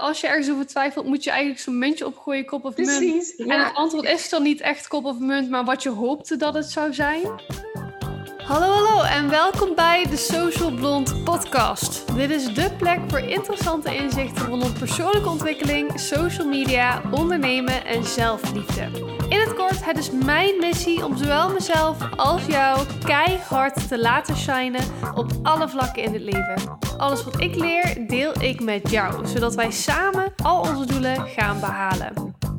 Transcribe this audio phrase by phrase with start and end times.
[0.00, 2.98] Als je ergens over twijfelt, moet je eigenlijk zo'n muntje opgooien, kop of munt.
[2.98, 3.36] Precies.
[3.36, 6.54] En het antwoord is dan niet echt kop of munt, maar wat je hoopte dat
[6.54, 7.22] het zou zijn.
[8.48, 12.14] Hallo, hallo en welkom bij de Social Blond podcast.
[12.14, 18.90] Dit is de plek voor interessante inzichten rondom persoonlijke ontwikkeling, social media, ondernemen en zelfliefde.
[19.28, 24.36] In het kort, het is mijn missie om zowel mezelf als jou keihard te laten
[24.36, 24.84] shinen
[25.14, 26.78] op alle vlakken in het leven.
[26.96, 31.60] Alles wat ik leer, deel ik met jou, zodat wij samen al onze doelen gaan
[31.60, 32.12] behalen.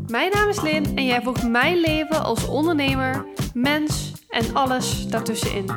[0.10, 5.70] Mijn naam is Lin en jij volgt mijn leven als ondernemer, mens en alles daartussenin.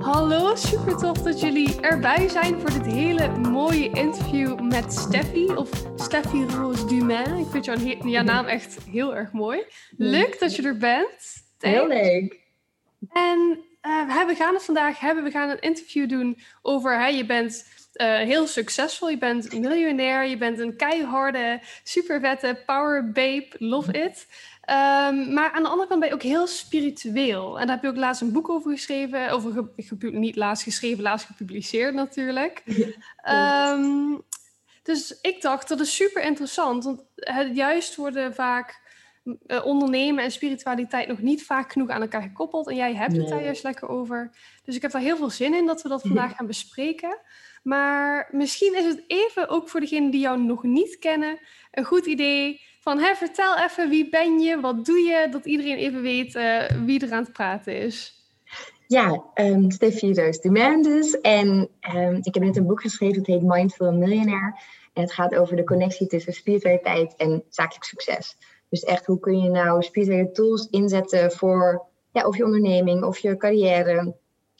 [0.00, 5.70] Hallo, super tof dat jullie erbij zijn voor dit hele mooie interview met Steffi of
[5.96, 7.36] Steffi Roos Dumain.
[7.36, 7.64] Ik vind
[8.04, 9.64] jouw naam echt heel erg mooi.
[9.96, 11.44] Leuk dat je er bent.
[11.58, 12.40] Heel leuk.
[13.12, 15.24] En eh, we gaan het vandaag hebben.
[15.24, 16.98] We gaan een interview doen over.
[16.98, 19.08] Hè, je bent eh, heel succesvol.
[19.08, 20.26] Je bent miljonair.
[20.26, 23.46] Je bent een keiharde, super vette power babe.
[23.58, 24.26] Love it.
[24.60, 27.58] Ehm, maar aan de andere kant ben je ook heel spiritueel.
[27.60, 29.30] En daar heb je ook laatst een boek over geschreven.
[29.30, 32.62] Over ge- niet laatst geschreven, laatst gepubliceerd natuurlijk.
[33.22, 34.16] Ehm,
[34.82, 36.84] dus ik dacht, dat is super interessant.
[36.84, 38.80] Want het, juist worden vaak
[39.46, 42.68] eh, ondernemen en spiritualiteit nog niet vaak genoeg aan elkaar gekoppeld.
[42.68, 44.30] En jij hebt het daar juist lekker over.
[44.64, 47.18] Dus ik heb daar heel veel zin in dat we dat vandaag gaan bespreken.
[47.66, 51.38] Maar misschien is het even, ook voor degenen die jou nog niet kennen,
[51.70, 55.76] een goed idee van hè, vertel even wie ben je, wat doe je, dat iedereen
[55.76, 58.14] even weet eh, wie er aan het praten is.
[58.86, 61.20] Ja, um, Steffi Roos Dumandes.
[61.20, 64.58] En ehm, ik heb net een boek geschreven, het heet Mindful Millionaire.
[64.92, 68.36] En het gaat over de connectie tussen spiritualiteit en zakelijk succes.
[68.68, 73.18] Dus echt, hoe kun je nou spirituele tools inzetten voor ja, of je onderneming of
[73.18, 74.14] je carrière.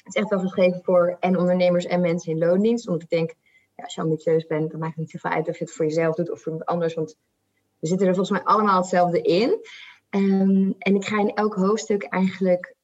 [0.06, 2.86] Het is echt wel geschreven voor en ondernemers en mensen in loondienst.
[2.86, 3.34] Omdat ik denk,
[3.74, 5.84] ja, als je ambitieus bent, dan maakt het niet zoveel uit of je het voor
[5.84, 6.94] jezelf doet of voor iemand anders.
[6.94, 7.16] Want
[7.78, 9.58] we zitten er volgens mij allemaal hetzelfde in.
[10.10, 12.74] Ehm, en ik ga in elk hoofdstuk eigenlijk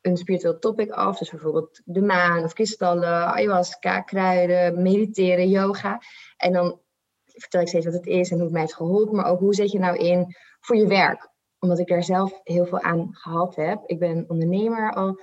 [0.00, 1.18] een spiritueel topic af.
[1.18, 6.00] Dus bijvoorbeeld de maan of kristallen, ayahuasca, kruiden, mediteren, yoga.
[6.36, 6.80] En dan
[7.24, 9.16] vertel ik steeds wat het is en hoe het mij heeft geholpen.
[9.16, 11.30] Maar ook hoe zet je nou in voor je werk.
[11.58, 13.82] Omdat ik daar zelf heel veel aan gehad heb.
[13.86, 15.20] Ik ben ondernemer al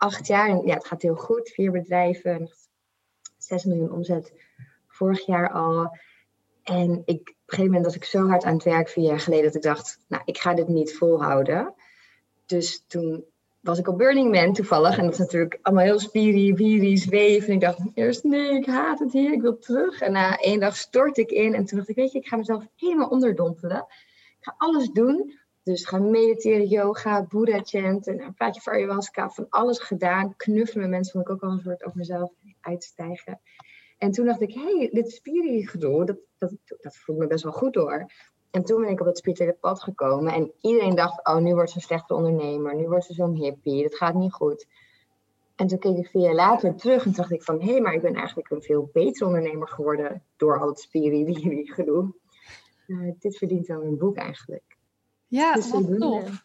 [0.00, 0.48] acht jaar.
[0.48, 1.50] En ja, het gaat heel goed.
[1.50, 2.50] Vier bedrijven,
[3.38, 4.32] 6 miljoen omzet
[4.88, 5.96] vorig jaar al.
[6.62, 9.20] En ik, op een gegeven moment was ik zo hard aan het werk vier jaar
[9.20, 11.74] geleden dat ik dacht, nou, ik ga dit niet volhouden.
[12.46, 13.24] Dus toen
[13.60, 14.98] was ik op Burning Man toevallig.
[14.98, 17.48] En dat is natuurlijk allemaal heel spiri, wiri, zweven.
[17.48, 20.00] En ik dacht eerst, nee, ik haat het hier, ik wil terug.
[20.00, 21.54] En na één dag stort ik in.
[21.54, 23.86] En toen dacht ik, weet je, ik ga mezelf helemaal onderdompelen.
[24.38, 25.39] Ik ga alles doen.
[25.62, 30.36] Dus gaan mediteren, yoga, Buddha chanten, nou, een plaatje voor ayahuasca, van alles gedaan.
[30.36, 33.40] Knuffelen met mensen vond ik ook al een soort over mezelf uitstijgen.
[33.98, 37.44] En toen dacht ik, hé, hey, dit spiri gedoe, dat, dat, dat voelt me best
[37.44, 38.06] wel goed door.
[38.50, 40.32] En toen ben ik op het spirituele pad gekomen.
[40.32, 42.76] En iedereen dacht, oh, nu wordt ze een slechte ondernemer.
[42.76, 43.82] Nu wordt ze zo'n hippie.
[43.82, 44.66] Dat gaat niet goed.
[45.56, 47.60] En toen keek ik vier jaar later terug en dacht ik van...
[47.60, 50.22] hé, hey, maar ik ben eigenlijk een veel betere ondernemer geworden...
[50.36, 52.14] door al het spiri gedoe.
[52.86, 54.69] Uh, dit verdient wel een boek eigenlijk.
[55.30, 56.42] Ja, Dus wat tof.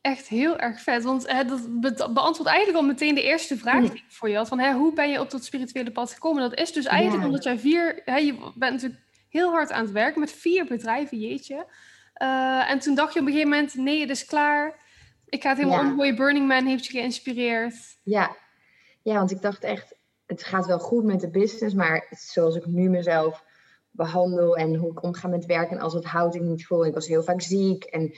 [0.00, 1.02] Echt heel erg vet.
[1.04, 4.36] Want hè, dat be- beantwoordt eigenlijk al meteen de eerste vraag die ik voor je
[4.36, 4.48] had.
[4.48, 6.42] Van, hè, hoe ben je op dat spirituele pad gekomen?
[6.50, 7.28] Dat is dus eigenlijk Ja.
[7.28, 8.02] omdat jij vier...
[8.04, 11.66] Hè, je bent natuurlijk heel hard aan het werken met vier bedrijven, jeetje.
[12.12, 14.84] Eh, en toen dacht je op een gegeven moment, nee, het is klaar.
[15.28, 15.90] Ik ga het helemaal Ja.
[15.90, 16.16] omgooien.
[16.16, 17.74] Burning Man heeft je geïnspireerd.
[18.02, 18.36] Ja.
[19.02, 19.94] ja, want ik dacht echt,
[20.26, 23.44] het gaat wel goed met de business, maar zoals ik nu mezelf
[23.96, 26.86] behandel en hoe ik omga met werk en als het houdt ik niet vol.
[26.86, 28.14] Ik was heel vaak ziek en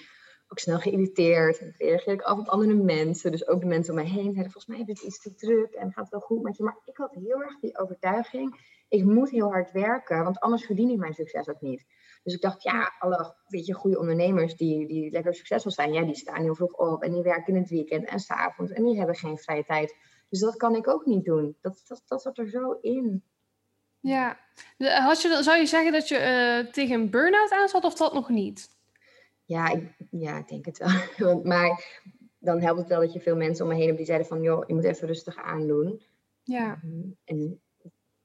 [0.49, 1.59] ook snel geïrriteerd.
[1.59, 4.53] En reageer ik af op andere mensen, dus ook de mensen om me heen zeiden,
[4.53, 6.63] volgens mij heb het iets te druk en gaat wel goed met je.
[6.63, 10.91] Maar ik had heel erg die overtuiging, ik moet heel hard werken, want anders verdien
[10.91, 11.85] ik mijn succes ook niet.
[12.23, 16.05] Dus ik dacht, ja, alle weet je, goede ondernemers die, die lekker succesvol zijn, ja,
[16.05, 18.97] die staan heel vroeg op en die werken in het weekend en s'avonds en die
[18.97, 19.97] hebben geen vrije tijd.
[20.29, 21.57] Dus dat kan ik ook niet doen.
[21.61, 23.23] Dat, dat, dat zat er zo in.
[24.01, 24.39] Ja.
[24.77, 27.95] De- Had je, zou je zeggen dat je eh, tegen een burn-out aan zat of
[27.95, 28.69] dat nog niet?
[29.45, 30.89] Ja, ik, ja, ik denk het wel.
[31.29, 31.99] Want, maar
[32.39, 34.43] dan helpt het wel dat je veel mensen om me heen hebt die zeiden van,
[34.43, 36.03] joh, je moet even rustig aandoen.
[36.43, 36.79] Ja.
[37.25, 37.61] En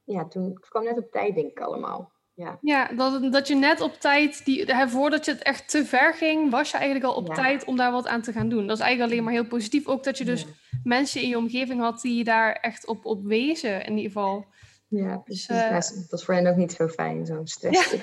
[0.04, 2.12] ja, toen het kwam net op tijd, denk ik allemaal.
[2.34, 5.84] Ja, Ja, dat, dat je net op tijd, die, hè, voordat je het echt te
[5.84, 7.34] ver ging, was je eigenlijk al op Ja.
[7.34, 8.66] tijd om daar wat aan te gaan doen.
[8.66, 9.86] Dat is eigenlijk alleen maar heel positief.
[9.86, 10.46] Ook dat je dus Ja.
[10.84, 14.46] mensen in je omgeving had die je daar echt op, op wezen, in ieder geval.
[14.96, 15.48] Ja precies.
[15.48, 17.96] eh, het was voor hen ook niet zo fijn, zo'n stress.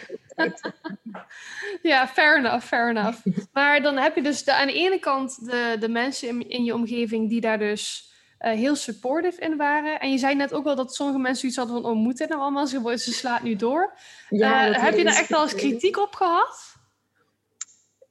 [1.82, 3.26] Ja, fair enough, fair enough.
[3.54, 6.64] Maar dan heb je dus de, aan de ene kant de, de mensen in, in
[6.64, 10.00] je omgeving die daar dus heel supportive in waren.
[10.00, 12.30] En je zei net ook wel dat sommige mensen iets hadden van, oh, moet dit
[12.30, 12.68] nou allemaal?
[12.68, 13.94] Ze, ze slaat nu door.
[14.30, 16.76] Ja, heb je daar echt wel eens kritiek op gehad?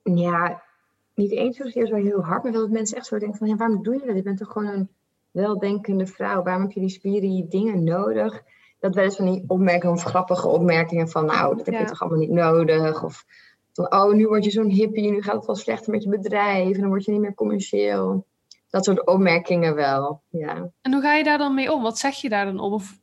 [0.02, 0.62] Ja,
[1.14, 3.56] niet eens zozeer zo heel hard, maar wel dat mensen echt zo denken van, ja,
[3.56, 4.16] waarom doe je dat?
[4.16, 4.88] Je bent toch gewoon een
[5.30, 6.42] weldenkende vrouw.
[6.42, 8.42] Waarom heb je die spieren dingen nodig?
[8.80, 12.00] Dat wel eens van die opmerkingen of grappige opmerkingen van, nou, dat heb je toch
[12.00, 13.04] allemaal niet nodig?
[13.04, 13.24] Of
[13.72, 16.74] van, oh, nu word je zo'n hippie, nu gaat het wel slechter met je bedrijf
[16.74, 18.26] en dan word je niet meer commercieel.
[18.70, 20.70] Dat soort opmerkingen wel, ja.
[20.80, 21.82] En hoe ga je daar dan mee om?
[21.82, 22.72] Wat zeg je daar dan op?
[22.72, 22.98] Of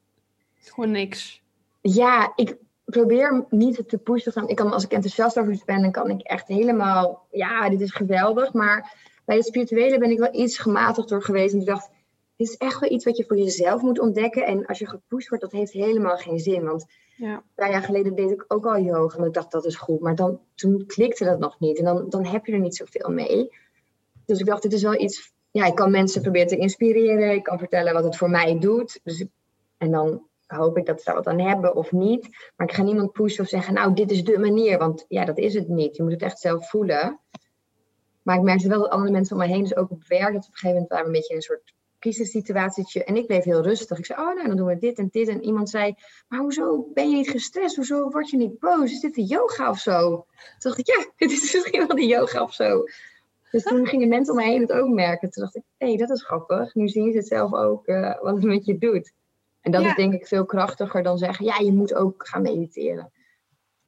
[0.60, 1.42] gewoon niks?
[1.82, 4.48] Ja, ik probeer niet te pushen.
[4.48, 7.82] Ik kan, als ik enthousiast over iets ben, dan kan ik echt helemaal, ja, dit
[7.82, 8.54] is geweldig.
[8.54, 8.96] Maar
[9.26, 11.54] bij het spirituele ben ik wel iets gematigd door geweest.
[11.54, 11.90] En ik dacht,
[12.38, 14.46] dit is echt wel iets wat je voor jezelf moet ontdekken.
[14.46, 16.64] En als je gepusht wordt, dat heeft helemaal geen zin.
[16.64, 16.86] Want
[17.16, 17.34] ja.
[17.34, 19.18] een paar jaar geleden deed ik ook al yoga.
[19.18, 20.00] En ik dacht, dat is goed.
[20.00, 21.78] Maar dan, toen klikte dat nog niet.
[21.78, 23.50] En dan, dan heb je er niet zoveel mee.
[24.26, 25.34] Dus ik dacht, dit is wel iets...
[25.52, 27.32] Ja, ik kan mensen proberen te inspireren.
[27.32, 29.00] Ik kan vertellen wat het voor mij doet.
[29.04, 29.26] Dus,
[29.78, 32.28] en dan hoop ik dat ze daar wat aan hebben of niet.
[32.56, 34.78] Maar ik ga niemand pushen of zeggen, nou, dit is de manier.
[34.78, 35.96] Want ja, dat is het niet.
[35.96, 37.20] Je moet het echt zelf voelen.
[38.22, 40.46] Maar ik merkte wel dat andere mensen om me heen, dus ook op werk, dat
[40.46, 43.04] op een gegeven moment waren we een beetje in een soort crisissituatietje.
[43.04, 43.98] En ik bleef heel rustig.
[43.98, 45.28] Ik zei, oh, nou, dan doen we dit en dit.
[45.28, 45.96] En iemand zei,
[46.28, 47.76] maar hoezo ben je niet gestrest?
[47.76, 48.92] Hoezo word je niet boos?
[48.92, 50.10] Is dit de yoga of zo?
[50.10, 50.26] Toen
[50.58, 52.84] dacht ik, ja, dit is misschien wel de yoga of zo.
[53.52, 55.30] Dus toen gingen mensen om me heen het ook merken.
[55.30, 56.76] Toen dacht ik, hé, hey, dat is grappig.
[56.76, 59.14] Nu zien ze het zelf ook, uh, wat het met je doet.
[59.62, 63.12] En dat is denk ik veel krachtiger dan zeggen, ja, je moet ook gaan mediteren.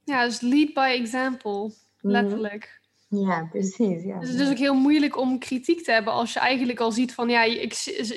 [0.04, 1.74] Ja, dus lead by example, mhm.
[2.02, 2.79] letterlijk.
[3.10, 4.04] Ja, precies.
[4.04, 4.20] Ja.
[4.20, 6.92] Dus het is dus ook heel moeilijk om kritiek te hebben als je eigenlijk al
[6.92, 7.60] ziet van ja, je,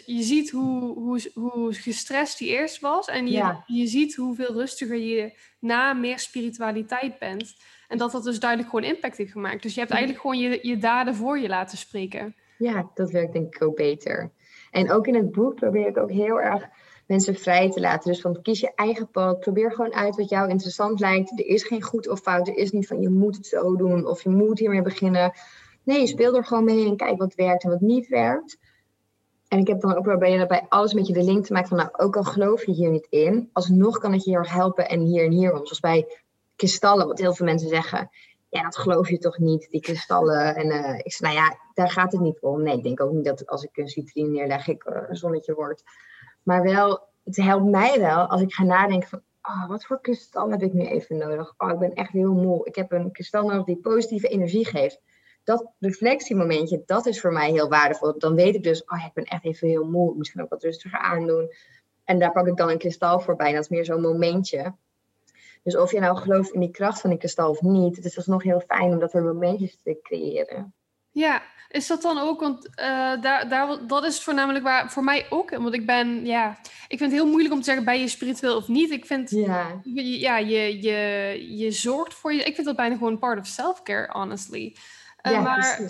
[0.07, 4.97] je ziet hoe, hoe, hoe gestrest die eerst was en je, je ziet hoeveel rustiger
[4.97, 7.55] je na meer spiritualiteit bent.
[7.89, 9.63] En dat dat dus duidelijk gewoon impact heeft gemaakt.
[9.63, 12.35] Dus je hebt eigenlijk gewoon je, je daden voor je laten spreken.
[12.59, 14.31] Ja, dat werkt denk ik ook beter.
[14.71, 16.69] En ook in het boek probeer ik ook heel erg
[17.13, 18.11] mensen vrij te laten.
[18.11, 19.41] Dus van kies je eigen pad.
[19.41, 21.31] Probeer gewoon uit wat jou interessant lijkt.
[21.31, 22.49] Er is geen goed of fout.
[22.49, 25.33] Er is niet van je moet het zo doen of je moet hiermee beginnen.
[25.85, 28.59] Nee, je speelt er gewoon mee en kijk wat werkt en wat niet werkt.
[29.49, 31.77] En ik heb dan ook proberen bij alles met je de link te maken van,
[31.77, 34.89] nou, ook al geloof je hier niet in, alsnog kan ik je heel erg helpen
[34.89, 35.67] en hier en hierom.
[35.67, 36.07] Zoals bij
[36.57, 38.11] kristallen, wat heel veel mensen zeggen.
[38.49, 40.55] Ja, dat geloof je toch niet, die kristallen.
[40.57, 42.63] En uh, ik zeg, nou ja, daar gaat het niet om.
[42.63, 45.55] Nee, ik denk ook niet dat als ik een citrine neerleg, ik uh, een zonnetje
[45.55, 45.83] word.
[46.43, 50.51] Maar wel, het helpt mij wel als ik ga nadenken van, oh, wat voor kristal
[50.51, 51.55] heb ik nu even nodig?
[51.57, 52.67] Oh, ik ben echt heel moe.
[52.67, 55.01] Ik heb een kristal nodig die positieve energie geeft.
[55.45, 58.19] Dat reflectiemomentje, dat is voor mij heel waardevol.
[58.19, 60.15] Dan weet ik dus, oh, ik ben echt even heel moe.
[60.17, 61.51] Misschien ook wat rustiger aandoen.
[62.05, 63.53] En daar pak ik dan een kristal voorbij.
[63.53, 64.75] Dat is meer zo'n momentje.
[65.63, 68.17] Dus of je nou gelooft in die kracht van die kristal of niet, het is
[68.17, 70.75] alsnog heel fijn om dat er momentjes te creëren.
[71.11, 71.43] Ja,
[71.73, 72.75] is dat dan ook, want uh,
[73.21, 75.51] daar, daar, dat is voornamelijk waar voor mij ook.
[75.51, 76.59] Want ik ben, ja,
[76.89, 78.91] ik vind het heel moeilijk om te zeggen, ben je spiritueel of niet?
[78.91, 83.19] Ik vind, ja, ja je, je, je zorgt voor je, ik vind dat bijna gewoon
[83.19, 84.77] part of self-care, honestly.
[85.23, 85.81] Uh, ja, maar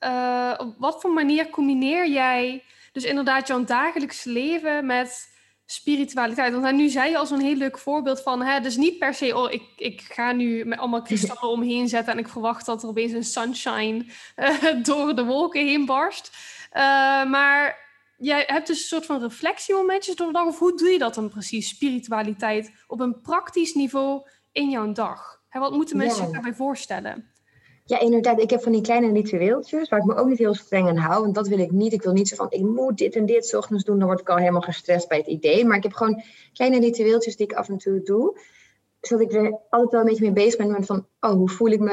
[0.00, 5.28] uh, op wat voor manier combineer jij dus inderdaad jouw dagelijks leven met
[5.70, 6.52] spiritualiteit.
[6.52, 9.36] Want nu zei je al zo'n heel leuk voorbeeld van, hè, dus niet per se,
[9.36, 12.88] oh, ik, ik ga nu met allemaal kristallen omheen zetten en ik verwacht dat er
[12.88, 14.04] opeens een sunshine
[14.36, 16.30] uh, door de wolken heen barst.
[16.72, 16.82] Uh,
[17.24, 17.78] maar
[18.18, 21.14] jij hebt dus een soort van reflectiemomentjes door de dag, of hoe doe je dat
[21.14, 25.40] dan precies, spiritualiteit, op een praktisch niveau in jouw dag?
[25.48, 27.29] Hè, wat moeten mensen zich daarbij voorstellen?
[27.90, 28.40] Ja, inderdaad.
[28.40, 31.22] Ik heb van die kleine ritueeltjes waar ik me ook niet heel streng aan hou.
[31.22, 31.92] Want dat wil ik niet.
[31.92, 33.98] Ik wil niet zo van, ik moet dit en dit ochtends doen.
[33.98, 35.64] Dan word ik al helemaal gestrest bij het idee.
[35.64, 38.40] Maar ik heb gewoon kleine ritueeltjes die ik af en toe doe.
[39.00, 40.84] Zodat ik er altijd wel een beetje mee bezig ben.
[40.84, 41.90] Van, oh, hoe voel ik me?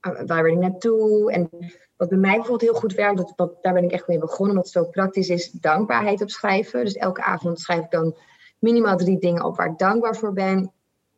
[0.00, 1.32] Ah, waar ben ik naartoe?
[1.32, 1.50] En
[1.96, 4.56] wat bij mij bijvoorbeeld heel goed werkt, dat, daar ben ik echt mee begonnen.
[4.56, 6.84] Omdat het zo praktisch is, dankbaarheid opschrijven.
[6.84, 8.16] Dus elke avond schrijf ik dan
[8.58, 10.72] minimaal drie dingen op waar ik dankbaar voor ben.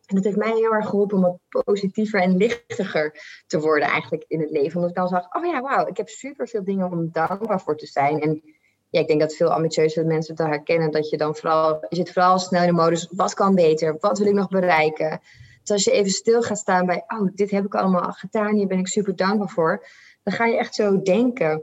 [0.06, 4.24] En dat heeft mij heel erg geholpen om wat positiever en lichtiger te worden eigenlijk
[4.28, 4.74] in het leven.
[4.74, 7.76] Omdat ik dan zag, oh ja, wauw, ik heb super veel dingen om dankbaar voor
[7.76, 8.20] te zijn.
[8.20, 8.42] En
[8.90, 10.90] ja, ik denk dat veel ambitieuze mensen het herkennen.
[10.90, 13.96] Dat je dan vooral, je zit vooral snel in de modus, wat kan beter?
[14.00, 15.20] Wat wil ik nog bereiken?
[15.60, 18.66] Dus als je even stil gaat staan bij, oh, dit heb ik allemaal gedaan, hier
[18.66, 19.86] ben ik super dankbaar voor.
[20.22, 21.62] Dan ga je echt zo denken.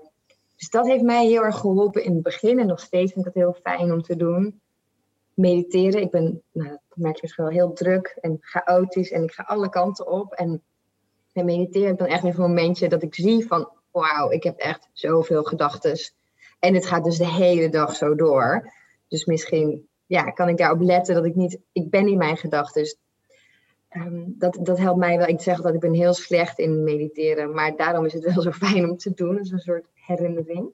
[0.56, 2.60] Dus dat heeft mij heel erg geholpen in het begin.
[2.60, 4.62] En nog steeds vind ik dat heel fijn om te doen
[5.34, 6.02] mediteren.
[6.02, 9.44] Ik ben, nou, dat merk je misschien wel, heel druk en chaotisch en ik ga
[9.44, 10.34] alle kanten op.
[10.34, 10.62] En
[11.34, 14.44] bij mediteren heb ik dan echt even een momentje dat ik zie van, wauw, ik
[14.44, 15.98] heb echt zoveel gedachten.
[16.60, 18.72] En het gaat dus de hele dag zo door.
[19.08, 22.98] Dus misschien ja, kan ik daarop letten dat ik niet, ik ben in mijn gedachten.
[23.90, 25.28] Um, dat, dat helpt mij wel.
[25.28, 28.52] Ik zeg dat ik ben heel slecht in mediteren, maar daarom is het wel zo
[28.52, 29.40] fijn om te doen.
[29.40, 30.74] Is een soort herinnering.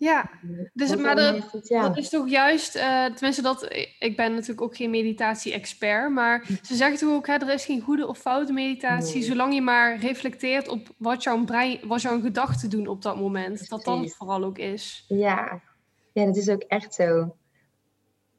[0.00, 0.30] Ja,
[0.74, 4.90] dus, maar dat, dat, is toch juist, uh, tenminste dat, ik ben natuurlijk ook geen
[4.90, 6.54] meditatie-expert, maar hm.
[6.62, 9.98] ze zeggen toch ook, hè, er is geen goede of foute meditatie, zolang je maar
[9.98, 14.16] reflecteert op wat jouw brein, wat jouw gedachten doen op dat moment, dat dat het
[14.16, 15.04] vooral ook is.
[15.08, 15.60] Ja.
[16.12, 17.36] ja, dat is ook echt zo.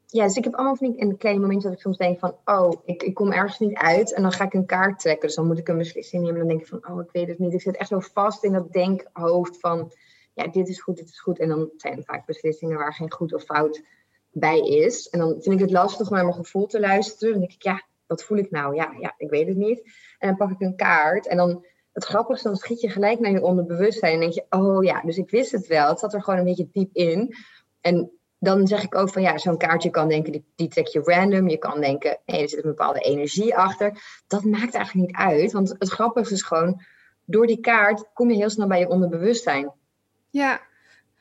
[0.06, 2.36] Ja, dus ik heb allemaal van die een kleine momentjes dat ik soms denk van,
[2.44, 5.36] oh, ik, ik kom ergens niet uit en dan ga ik een kaart trekken, dus
[5.36, 7.38] dan moet ik een beslissing nemen en dan denk ik van, oh, ik weet het
[7.38, 7.52] niet.
[7.52, 9.92] Ik zit echt zo vast in dat denkhoofd van
[10.46, 11.38] dit is goed, dit is goed.
[11.38, 13.82] En dan zijn er vaak beslissingen waar geen goed of fout
[14.30, 15.08] bij is.
[15.08, 17.30] En dan vind ik het lastig om naar mijn gevoel te luisteren.
[17.30, 18.74] Dan denk ik, ja, wat voel ik nou?
[18.74, 19.82] Ja, ja, ik weet het niet.
[20.18, 23.30] En dan pak ik een kaart en dan het grappigste, dan schiet je gelijk naar
[23.30, 25.88] je onderbewustzijn en denk je, oh ja, dus ik wist het wel.
[25.88, 27.34] Het zat er gewoon een beetje diep in.
[27.80, 31.00] En dan zeg ik ook van ja, zo'n kaartje kan denken, die, die trek je
[31.00, 31.48] random.
[31.48, 34.22] Je kan denken, nee, er zit een bepaalde energie achter.
[34.26, 36.82] Dat maakt eigenlijk niet uit, want het grappigste is gewoon,
[37.24, 39.72] door die kaart kom je heel snel bij je onderbewustzijn.
[40.30, 40.60] Ja,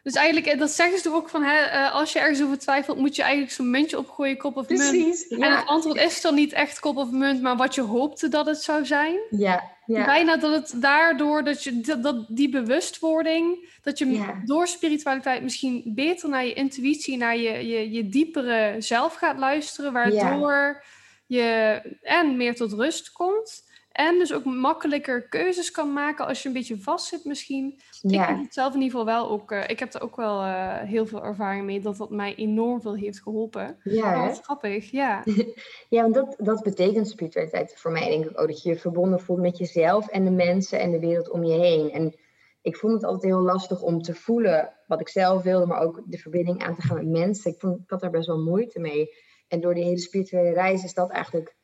[0.03, 2.97] dus eigenlijk, eh, dat zeggen ze ook van, hè, eh, als je ergens over twijfelt,
[2.97, 4.89] moet je eigenlijk zo'n muntje opgooien, kop of munt.
[4.89, 5.37] Precies, ja.
[5.37, 8.45] En het antwoord is dan niet echt kop of munt, maar wat je hoopte dat
[8.45, 9.19] het zou zijn.
[9.29, 10.05] Ja, ja.
[10.05, 16.29] Bijna dat het daardoor, dat, je, dat, die bewustwording, dat je door spiritualiteit misschien beter
[16.29, 20.83] naar je intuïtie, naar je, je, je diepere zelf gaat luisteren, waardoor
[21.25, 23.63] je en meer tot rust komt.
[23.99, 27.79] En dus ook makkelijker keuzes kan maken als je een beetje vast zit misschien.
[28.01, 28.21] Ja.
[28.21, 29.51] Ik heb het zelf in ieder geval wel ook...
[29.51, 32.81] Uh, ik heb er ook wel uh, heel veel ervaring mee dat dat mij enorm
[32.81, 33.77] veel heeft geholpen.
[33.83, 35.23] Ja, oh, grappig, ja.
[35.89, 38.47] ja, want dat, dat betekent spiritualiteit voor mij denk ik ook.
[38.47, 41.59] Dat je je verbonden voelt met jezelf en de mensen en de wereld om je
[41.59, 41.91] heen.
[41.91, 42.19] En
[42.61, 46.01] ik vond het altijd heel lastig om te voelen wat ik zelf wilde, maar ook
[46.05, 47.51] de verbinding aan te gaan met mensen.
[47.51, 49.09] Ik, vond, ik had daar best wel moeite mee.
[49.47, 51.55] En door die hele spirituele reis is dat eigenlijk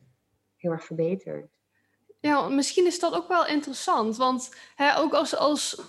[0.56, 1.55] heel erg verbeterd.
[2.26, 4.18] Ja, misschien is dat ook wel interessant.
[4.18, 5.82] Want hè, ook als, als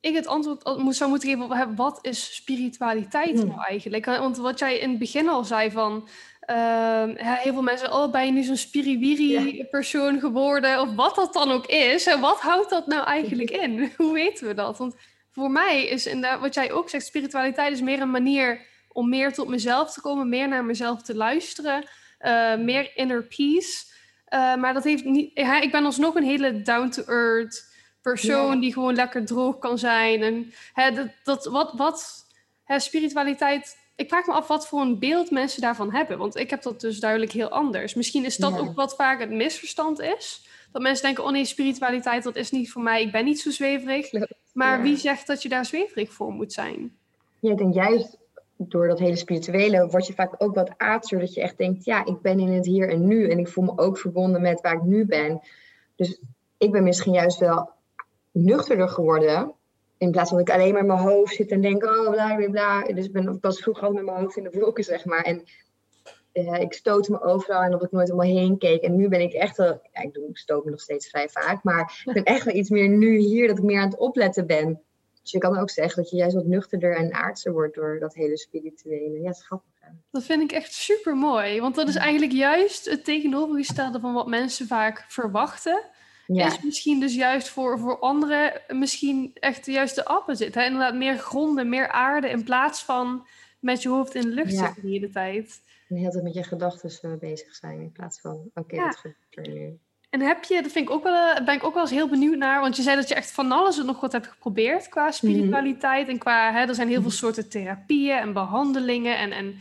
[0.00, 3.48] ik het antwoord zou moeten geven op wat is spiritualiteit hmm.
[3.48, 4.04] nou eigenlijk?
[4.04, 6.08] Want wat jij in het begin al zei van...
[6.50, 10.80] Uh, heel veel mensen, oh, ben je nu zo'n spiriwiri persoon geworden?
[10.80, 12.06] Of wat dat dan ook is.
[12.06, 13.92] En wat houdt dat nou eigenlijk in?
[13.96, 14.78] Hoe weten we dat?
[14.78, 14.94] Want
[15.30, 19.32] voor mij is inderdaad, wat jij ook zegt, spiritualiteit is meer een manier om meer
[19.32, 21.84] tot mezelf te komen, meer naar mezelf te luisteren,
[22.20, 23.90] uh, meer inner peace.
[24.32, 25.30] Uh, maar dat heeft niet.
[25.34, 27.70] Ja, ik ben alsnog een hele down-to-earth
[28.02, 30.22] persoon die gewoon lekker droog kan zijn.
[30.22, 32.26] En hè, dat, dat, wat, wat
[32.64, 33.80] hè, spiritualiteit.
[33.96, 36.18] Ik vraag me af wat voor een beeld mensen daarvan hebben.
[36.18, 37.94] Want ik heb dat dus duidelijk heel anders.
[37.94, 40.46] Misschien is dat ook wat vaak het misverstand is.
[40.72, 43.02] Dat mensen denken: oh nee, spiritualiteit, dat is niet voor mij.
[43.02, 44.10] Ik ben niet zo zweverig.
[44.52, 46.96] Maar wie zegt dat je daar zweverig voor moet zijn?
[47.40, 48.16] Ja, ik denk juist
[48.70, 51.20] door dat hele spirituele word je vaak ook wat aardser.
[51.20, 53.30] Dat je echt denkt, ja, ik ben in het hier en nu.
[53.30, 55.40] En ik voel me ook verbonden met waar ik nu ben.
[55.96, 56.20] Dus
[56.58, 57.70] ik ben misschien juist wel
[58.30, 59.54] nuchterder geworden.
[59.98, 62.36] In plaats van dat ik alleen maar in mijn hoofd zit en denk, oh bla
[62.36, 62.82] bla bla.
[62.82, 65.22] Dus ik, ben, ik was vroeger al met mijn hoofd in de wolken, zeg maar.
[65.22, 65.42] En
[66.32, 68.82] uh, ik stoot me overal en dat ik nooit om me heen keek.
[68.82, 71.28] En nu ben ik echt wel, ja, ik, doe, ik stoot me nog steeds vrij
[71.28, 71.62] vaak.
[71.62, 74.46] Maar ik ben echt wel iets meer nu hier, dat ik meer aan het opletten
[74.46, 74.80] ben.
[75.22, 78.14] Dus je kan ook zeggen dat je juist wat nuchterder en aardser wordt door dat
[78.14, 79.20] hele spirituele.
[79.20, 79.70] Ja, grappig.
[80.10, 81.60] Dat vind ik echt super mooi.
[81.60, 85.84] Want dat is eigenlijk juist het tegenovergestelde van wat mensen vaak verwachten.
[86.26, 86.46] Ja.
[86.46, 90.58] Is misschien dus juist voor, voor anderen misschien echt juist de opposite.
[90.58, 90.64] Hè?
[90.64, 93.26] Inderdaad, meer gronden, meer aarde in plaats van
[93.60, 95.62] met je hoofd in de lucht zitten de hele tijd.
[95.88, 99.48] En heel tijd met je gedachten uh, bezig zijn in plaats van, oké, wat gebeurt
[99.48, 99.78] er nu?
[100.12, 102.08] En heb je, dat vind ik ook wel, eh, ben ik ook wel eens heel
[102.08, 104.88] benieuwd naar, want je zei dat je echt van alles en nog wat hebt geprobeerd
[104.88, 105.12] qua mhm.
[105.12, 106.08] spiritualiteit.
[106.08, 107.18] En qua, hè, er zijn heel veel mhm.
[107.18, 109.58] soorten therapieën en behandelingen en, en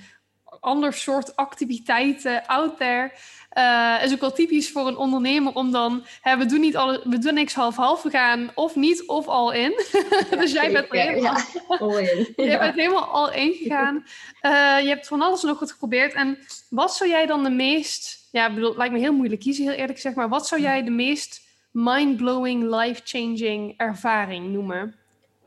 [0.62, 3.12] ander soort activiteiten out there.
[3.58, 7.02] Uh, is ook wel typisch voor een ondernemer om dan, hè, we doen niet alle,
[7.04, 9.72] we doen niks half-half, we gaan of niet of al in.
[10.40, 11.38] dus jij bent helemaal,
[11.68, 12.34] all in.
[12.46, 13.96] jij bent helemaal al in gegaan.
[14.42, 14.52] Uh,
[14.82, 16.14] je hebt van alles nog wat geprobeerd.
[16.14, 16.38] En
[16.70, 19.74] wat zou jij dan de meest ja, bedoel, het lijkt me heel moeilijk kiezen, heel
[19.74, 20.16] eerlijk gezegd.
[20.16, 21.42] Maar wat zou jij de meest
[21.72, 24.96] mind-blowing, life-changing ervaring noemen?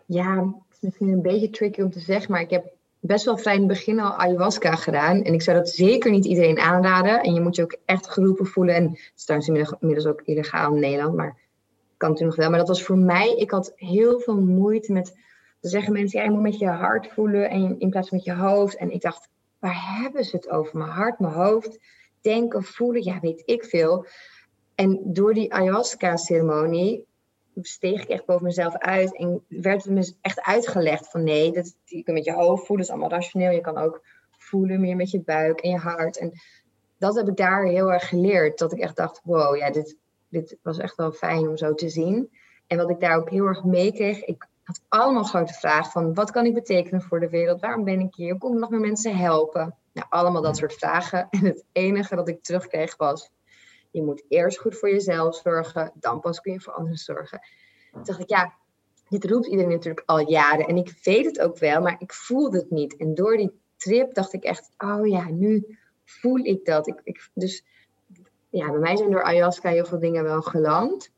[0.06, 2.72] Ja, het is misschien een beetje tricky om te zeggen, maar ik heb
[3.06, 5.22] best wel vrij in het begin al ayahuasca gedaan.
[5.22, 7.22] En ik zou dat zeker niet iedereen aanraden.
[7.22, 8.74] En je moet je ook echt geroepen voelen.
[8.74, 11.36] En het is trouwens inmiddels ook illegaal in Nederland, maar
[11.96, 12.50] kan het nog wel.
[12.50, 15.14] Maar dat was voor mij, ik had heel veel moeite met,
[15.60, 18.26] te zeggen mensen, ja, je moet met je hart voelen en in plaats van met
[18.26, 18.76] je hoofd.
[18.76, 20.78] En ik dacht, waar hebben ze het over?
[20.78, 21.78] Mijn hart, mijn hoofd
[22.20, 24.06] denken, voelen, ja, weet ik veel.
[24.74, 27.06] En door die ayahuasca-ceremonie
[27.60, 31.74] steeg ik echt boven mezelf uit en werd het me echt uitgelegd van nee, dat,
[31.84, 33.50] je kunt met je hoofd voelen, is allemaal rationeel.
[33.50, 36.18] Je kan ook voelen meer met je buik en je hart.
[36.18, 36.32] En
[36.98, 38.58] dat heb ik daar heel erg geleerd.
[38.58, 39.96] Dat ik echt dacht, wow, ja, dit,
[40.28, 42.30] dit was echt wel fijn om zo te zien.
[42.66, 46.30] En wat ik daar ook heel erg meekreeg, ik had allemaal grote vragen van wat
[46.30, 47.60] kan ik betekenen voor de wereld?
[47.60, 48.30] Waarom ben ik hier?
[48.30, 49.74] Hoe kom ik nog meer mensen helpen?
[49.92, 51.28] Nou, allemaal dat soort vragen.
[51.30, 53.30] En het enige dat ik terugkreeg was,
[53.94, 57.40] je moet eerst goed voor jezelf zorgen, dan pas kun je voor anderen zorgen.
[57.92, 58.54] Toen dacht ik, ja,
[59.08, 60.66] dit roept iedereen natuurlijk al jaren.
[60.66, 62.96] En ik weet het ook wel, maar ik voelde het niet.
[62.96, 66.86] En door die trip dacht ik echt, oh ja, nu voel ik dat.
[66.86, 67.64] Ik, ik, dus
[68.50, 71.10] ja, bij mij zijn door ayahuasca heel veel dingen wel geland.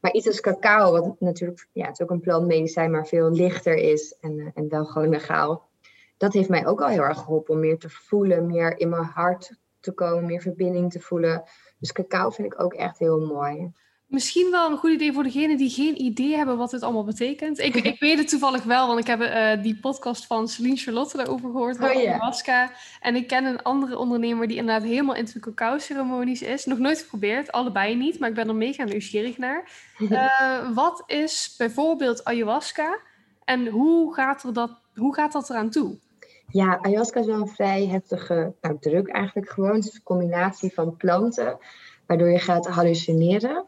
[0.00, 3.74] Maar iets als cacao, wat natuurlijk, ja, het is ook een plantmedicijn, maar veel lichter
[3.74, 5.68] is en, eh, en wel gewoon legaal.
[6.16, 9.04] Dat heeft mij ook al heel erg geholpen om meer te voelen, meer in mijn
[9.04, 11.42] hart te komen, meer verbinding te voelen.
[11.78, 13.72] Dus cacao vind ik ook echt heel mooi.
[14.06, 17.58] Misschien wel een goed idee voor degenen die geen idee hebben wat dit allemaal betekent.
[17.58, 21.16] Ik, ik weet het toevallig wel, want ik heb uh, die podcast van Celine Charlotte
[21.16, 22.70] daarover gehoord, van oh, ayahuasca.
[23.00, 26.64] En ik ken een andere ondernemer die inderdaad helemaal into de cacao-ceremonies is.
[26.64, 29.70] Nog nooit geprobeerd, allebei niet, maar ik ben er mega nieuwsgierig naar.
[29.98, 32.98] Uh, wat is bijvoorbeeld ayahuasca
[33.44, 35.98] en hoe gaat, er dat, hoe gaat dat eraan toe?
[36.48, 39.74] Ja, ayahuasca is wel een vrij heftige nou, druk eigenlijk gewoon.
[39.74, 41.58] Het is een combinatie van planten,
[42.06, 43.66] waardoor je gaat hallucineren.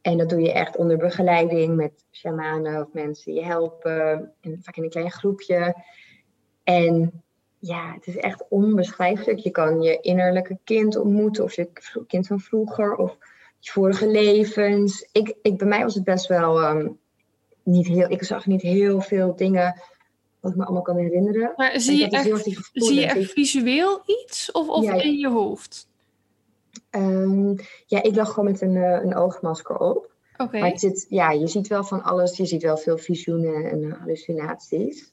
[0.00, 4.32] En dat doe je echt onder begeleiding met shamanen of mensen die je helpen.
[4.40, 5.84] En vaak in een klein groepje.
[6.64, 7.22] En
[7.58, 9.38] ja, het is echt onbeschrijfelijk.
[9.38, 11.70] Je kan je innerlijke kind ontmoeten, of je
[12.06, 13.16] kind van vroeger, of
[13.58, 15.08] je vorige levens.
[15.12, 16.98] Ik, ik, bij mij was het best wel um,
[17.62, 18.10] niet heel.
[18.10, 19.80] Ik zag niet heel veel dingen
[20.40, 21.52] wat ik me allemaal kan herinneren.
[21.56, 25.88] Maar zie je, echt, zie je echt visueel iets of, of in je hoofd?
[26.90, 30.16] Um, ja, ik lag gewoon met een, uh, een oogmasker op.
[30.36, 30.60] Okay.
[30.60, 32.36] Maar het zit, ja, je ziet wel van alles.
[32.36, 35.12] Je ziet wel veel visioenen en uh, hallucinaties.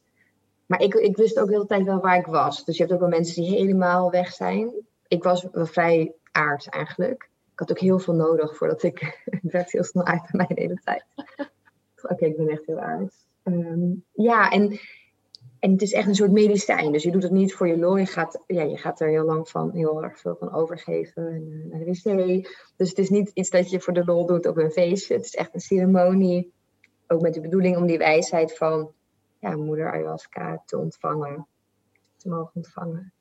[0.66, 2.66] Maar ik, ik wist ook de hele tijd wel waar ik was.
[2.66, 4.72] Dus je hebt ook wel mensen die helemaal weg zijn.
[5.08, 7.30] Ik was wel vrij aards eigenlijk.
[7.52, 9.22] Ik had ook heel veel nodig voordat ik...
[9.42, 11.06] het werd heel snel uit bij mij de hele tijd.
[12.12, 13.16] Oké, ik ben echt heel aards.
[13.44, 14.80] Um, ja, en
[15.66, 16.92] en het is echt een soort medicijn.
[16.92, 17.98] Dus je doet het niet voor je lol.
[17.98, 21.48] Je gaat, ja, je gaat er heel lang van, heel erg veel van overgeven en,
[21.50, 22.48] uh, naar de wc.
[22.76, 25.14] Dus het is niet iets dat je voor de lol doet op een feestje.
[25.14, 26.54] Het is echt een ceremonie.
[27.08, 28.92] Ook met de bedoeling om die wijsheid van
[29.40, 31.48] ja, moeder ayahuasca te ontvangen.
[32.18, 33.14] Te mogen ontvangen.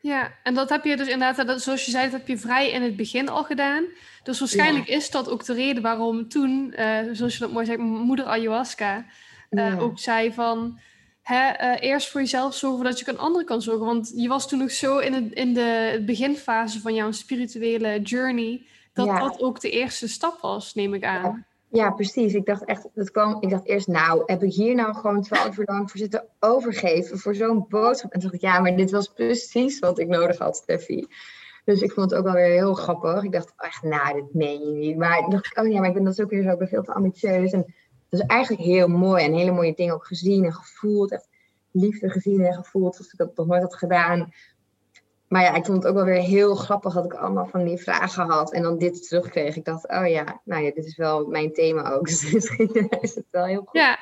[0.00, 2.70] Ja, en dat heb je dus inderdaad, dat, zoals je zei, dat heb je vrij
[2.70, 3.84] in het begin al gedaan.
[4.22, 7.78] Dus waarschijnlijk is dat ook de reden waarom toen, uh, zoals je dat mooi zegt,
[7.78, 9.04] moeder ayahuasca
[9.50, 10.78] uh, ook zei van
[11.22, 13.86] hè, uh, eerst voor jezelf zorgen dat je een andere kan zorgen.
[13.86, 18.66] Want je was toen nog zo in, het, in de beginfase van jouw spirituele journey,
[18.92, 21.46] dat dat ook de eerste stap was, neem ik aan.
[21.68, 21.90] Ja.
[21.90, 22.34] precies.
[22.34, 25.58] Ik dacht echt, dat kwam, ik dacht eerst, nou, heb ik hier nou gewoon twaalf
[25.58, 28.12] uur lang voor zitten overgeven voor zo'n boodschap?
[28.12, 31.06] En toen dacht ik, ja, maar dit was precies wat ik nodig had, Steffi.
[31.64, 33.22] Dus ik vond het ook wel weer heel grappig.
[33.22, 34.96] Ik dacht echt, nou, dit meen je niet.
[34.96, 36.82] Maar dacht ik, oh ja, maar ik ben dat ook weer zo, ik ben veel
[36.82, 37.52] te ambitieus.
[37.52, 37.74] En
[38.20, 41.12] is eigenlijk heel mooi en hele mooie dingen ook gezien en gevoeld.
[41.12, 41.28] Echt
[41.70, 44.32] liefde gezien en gevoeld zoals ik dat nog nooit had gedaan.
[45.28, 47.76] Maar ja, ik vond het ook wel weer heel grappig dat ik allemaal van die
[47.76, 49.56] vragen had en dan dit terugkreeg.
[49.56, 52.06] Ik dacht, oh ja, nou ja, dit is wel mijn thema ook.
[52.08, 53.80] Dus misschien is het wel heel goed.
[53.80, 53.98] Ja,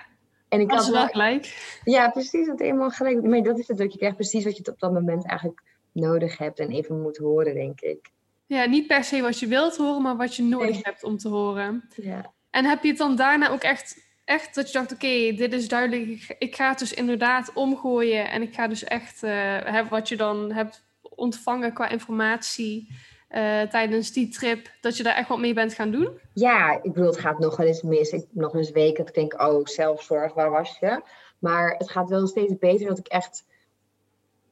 [0.48, 1.78] en ik had wel gelijk.
[1.84, 3.22] Ja, precies, het helemaal gelijk.
[3.22, 3.90] Maar dat is het ook.
[3.90, 7.54] Je krijgt precies wat je op dat moment eigenlijk nodig hebt en even moet horen,
[7.54, 8.10] denk ik.
[8.46, 11.28] Ja, niet per se wat je wilt horen, maar wat je nodig hebt om te
[11.28, 11.88] horen.
[11.96, 12.32] Ja.
[12.50, 15.68] En heb je het dan daarna ook echt, echt dat je dacht, oké, dit is
[15.68, 16.36] duidelijk.
[16.38, 18.30] Ik ga het dus inderdaad omgooien.
[18.30, 22.88] En ik ga dus echt uh, wat je dan hebt ontvangen qua informatie
[23.30, 26.18] uh, tijdens die trip, dat je daar echt wat mee bent gaan doen?
[26.32, 28.10] Ja, ik bedoel, het gaat nog wel eens mis.
[28.10, 31.02] Ik, nog eens weken ik denk, oh, zelfzorg, waar was je?
[31.38, 33.44] Maar het gaat wel steeds beter dat ik echt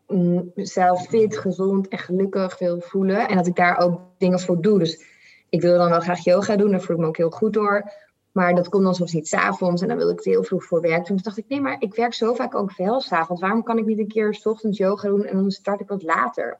[0.07, 3.29] mm, zelf fit, gezond en gelukkig wil voelen.
[3.29, 4.79] En dat ik daar ook dingen voor doe.
[4.79, 5.05] Dus
[5.49, 7.93] ik wil dan wel graag yoga doen, daar voel ik me ook heel goed door.
[8.33, 10.81] Maar dat komt dan soms niet s'avonds en dan wil ik het heel vroeg voor
[10.81, 11.05] werk.
[11.05, 13.43] Toen dacht ik, nee, maar ik werk zo vaak ook wel s'avonds.
[13.43, 16.03] Waarom kan ik niet een keer s ochtends yoga doen en dan start ik wat
[16.03, 16.59] later?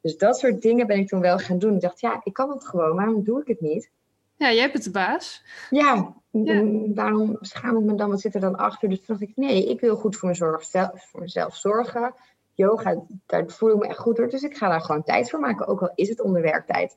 [0.00, 1.74] Dus dat soort dingen ben ik toen wel gaan doen.
[1.74, 2.96] Ik dacht, ja, ik kan het gewoon.
[2.96, 3.90] Waarom doe ik het niet?
[4.36, 5.44] Ja, jij bent de baas.
[5.70, 6.14] Ja,
[6.94, 8.10] waarom schaam ik me dan?
[8.10, 8.88] Wat zit er dan achter?
[8.88, 12.14] Dus toen dacht ik, nee, ik wil goed voor, mezelf, voor mezelf zorgen.
[12.54, 14.28] Yoga, daar voel ik me echt goed door.
[14.28, 15.66] Dus ik ga daar gewoon tijd voor maken.
[15.66, 16.96] Ook al is het onder werktijd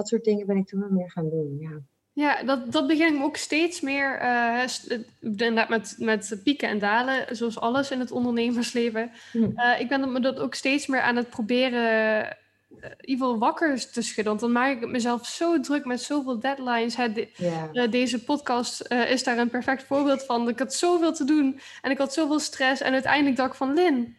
[0.00, 1.56] dat soort dingen ben ik toen wel meer gaan doen.
[1.60, 1.80] Ja,
[2.12, 4.22] ja dat, dat begin ik ook steeds meer.
[4.22, 4.62] Uh,
[5.20, 9.10] inderdaad, met, met pieken en dalen, zoals alles in het ondernemersleven.
[9.32, 9.42] Hm.
[9.42, 12.36] Uh, ik ben me dat ook steeds meer aan het proberen.
[13.02, 14.24] Uh, wakker te schudden.
[14.24, 16.96] Want dan maak ik mezelf zo druk met zoveel deadlines.
[16.96, 20.48] Hè, de, deze podcast is daar een perfect voorbeeld van.
[20.48, 22.80] Ik had zoveel te doen en ik had zoveel stress.
[22.80, 24.16] En uiteindelijk dacht ik van Lin,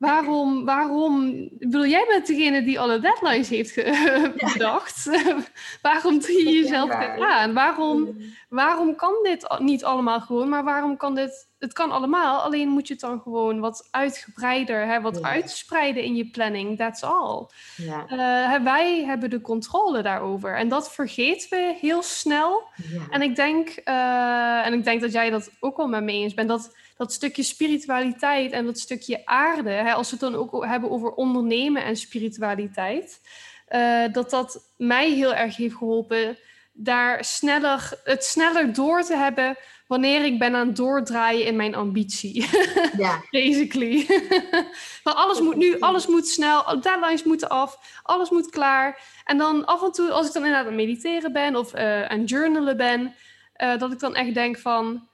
[0.00, 3.74] Waarom, waarom, bedoel, jij bent degene die alle deadlines heeft
[4.52, 5.04] bedacht.
[5.82, 7.54] waarom doe je jezelf dit aan?
[7.54, 8.16] Waarom,
[8.48, 12.86] waarom kan dit niet allemaal gewoon, maar waarom kan dit het kan allemaal, alleen moet
[12.86, 16.78] je het dan gewoon wat uitgebreider, hè, wat uitspreiden in je planning.
[16.78, 17.46] That's all.
[17.76, 18.06] Ja.
[18.10, 20.56] Uh, wij hebben de controle daarover.
[20.56, 22.62] En dat vergeten we heel snel.
[22.90, 23.06] Ja.
[23.10, 26.34] En, ik denk, uh, en ik denk dat jij dat ook wel met me eens
[26.34, 30.64] bent, dat dat stukje spiritualiteit en dat stukje aarde, hè, als we het dan ook
[30.64, 33.20] hebben over ondernemen en spiritualiteit,
[33.68, 36.38] uh, dat dat mij heel erg heeft geholpen
[36.72, 39.56] daar sneller, het sneller door te hebben
[39.90, 42.44] wanneer ik ben aan het doordraaien in mijn ambitie.
[42.96, 43.22] Ja.
[43.30, 44.06] Basically.
[45.04, 49.02] maar alles moet nu, alles moet snel, deadlines moeten af, alles moet klaar.
[49.24, 52.04] En dan af en toe, als ik dan inderdaad aan het mediteren ben of uh,
[52.04, 53.14] aan journalen ben,
[53.56, 55.08] uh, dat ik dan echt denk van,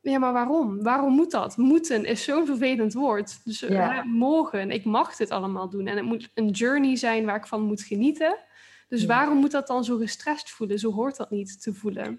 [0.00, 0.82] ja, maar waarom?
[0.82, 1.56] Waarom moet dat?
[1.56, 3.44] Moeten is zo'n vervelend woord.
[3.44, 4.04] Dus ja.
[4.04, 5.86] mogen, ik mag dit allemaal doen.
[5.86, 8.38] En het moet een journey zijn waar ik van moet genieten.
[8.88, 10.78] Dus waarom moet dat dan zo gestrest voelen?
[10.78, 12.18] Zo hoort dat niet te voelen.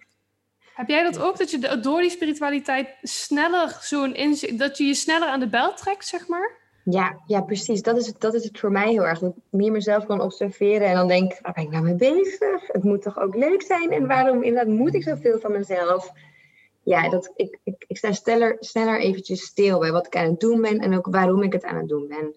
[0.79, 4.93] Heb jij dat ook, dat je door die spiritualiteit sneller zo'n inzicht, dat je je
[4.93, 6.51] sneller aan de bel trekt, zeg maar?
[6.83, 7.81] Ja, ja precies.
[7.81, 9.19] Dat is, het, dat is het voor mij heel erg.
[9.19, 12.67] Dat ik meer mezelf kan observeren en dan denk, waar ben ik nou mee bezig?
[12.67, 13.91] Het moet toch ook leuk zijn?
[13.91, 16.11] En waarom inderdaad moet ik zoveel van mezelf?
[16.83, 20.39] Ja, dat, ik, ik, ik sta sneller, sneller eventjes stil bij wat ik aan het
[20.39, 22.35] doen ben en ook waarom ik het aan het doen ben.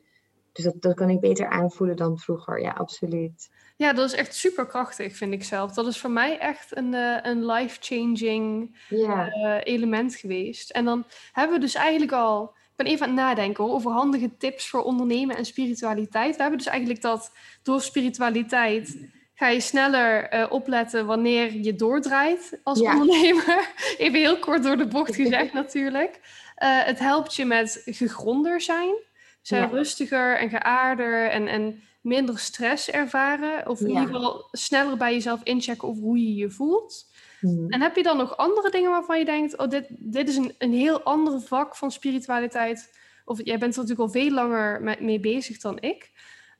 [0.52, 2.60] Dus dat, dat kan ik beter aanvoelen dan vroeger.
[2.60, 3.50] Ja, absoluut.
[3.76, 5.72] Ja, dat is echt super krachtig, vind ik zelf.
[5.72, 10.70] Dat is voor mij echt een, uh, een life-changing uh, element geweest.
[10.70, 12.44] En dan hebben we dus eigenlijk al.
[12.44, 16.36] Ik ben even aan het nadenken hoor, over handige tips voor ondernemen en spiritualiteit.
[16.36, 22.60] We hebben dus eigenlijk dat door spiritualiteit ga je sneller uh, opletten wanneer je doordraait
[22.62, 23.72] als ondernemer.
[23.98, 26.20] Even heel kort door de bocht gezegd natuurlijk.
[26.56, 28.94] het helpt je met gegronder zijn.
[29.42, 33.68] Zijn rustiger en geaarder en, en minder stress ervaren.
[33.68, 37.11] Of in ieder geval sneller bij jezelf inchecken over hoe je je voelt.
[37.40, 37.68] Hmm.
[37.68, 40.55] En heb je dan nog andere dingen waarvan je denkt: oh, dit, dit is een,
[40.59, 43.00] een heel ander vak van spiritualiteit?
[43.24, 46.11] Of jij bent er natuurlijk al veel langer met, mee bezig dan ik.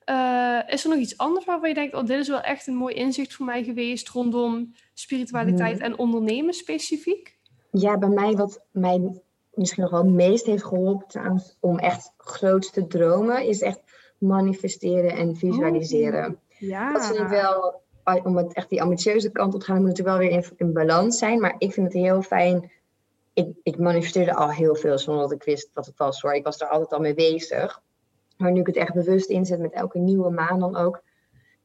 [0.07, 2.75] Uh, is er nog iets anders waarvan je denkt: oh, dit is wel echt een
[2.75, 5.85] mooi inzicht voor mij geweest rondom spiritualiteit hmm.
[5.85, 7.38] en ondernemen specifiek?
[7.71, 9.21] Ja, bij mij wat mij
[9.55, 13.81] misschien nog wel het meest heeft geholpen om echt groot te dromen, is echt
[14.19, 16.27] manifesteren en visualiseren.
[16.27, 16.93] Oh, ja.
[16.93, 17.83] Dat vind ik wel,
[18.25, 20.73] om het echt die ambitieuze kant op te gaan, moet het wel weer in, in
[20.73, 21.41] balans zijn.
[21.41, 22.73] Maar ik vind het heel fijn.
[23.35, 26.35] Ik, ik manifesteerde al heel veel zonder dat ik wist wat het was hoor.
[26.35, 27.83] Ik was er altijd al mee bezig.
[28.37, 31.03] Maar nu ik het echt bewust inzet met elke nieuwe maan dan ook,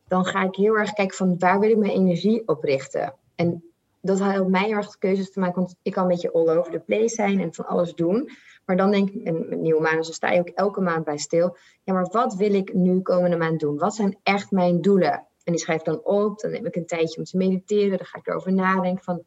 [0.07, 3.13] dan ga ik heel erg kijken van waar wil ik mijn energie op richten.
[3.35, 3.66] En
[4.07, 6.79] dat helpt mij erg keuzes te maken, want ik kan een beetje all over the
[6.79, 8.29] place zijn en van alles doen.
[8.65, 11.57] Maar dan denk ik, en met nieuwe maanden sta je ook elke maand bij stil.
[11.83, 13.77] Ja, maar wat wil ik nu komende maand doen?
[13.77, 15.25] Wat zijn echt mijn doelen?
[15.43, 16.39] En die schrijf dan op.
[16.39, 17.97] Dan neem ik een tijdje om te mediteren.
[17.97, 19.23] Dan ga ik erover nadenken van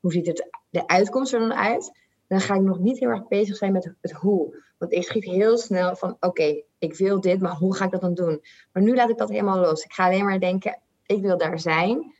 [0.00, 1.92] hoe ziet het, de uitkomst er dan uit?
[2.26, 4.62] Dan ga ik nog niet heel erg bezig zijn met het hoe.
[4.78, 8.00] Want ik schiet heel snel van oké, ik wil dit, maar hoe ga ik dat
[8.00, 8.42] dan doen?
[8.72, 9.84] Maar nu laat ik dat helemaal los.
[9.84, 12.14] Ik ga alleen maar denken, ik wil daar zijn.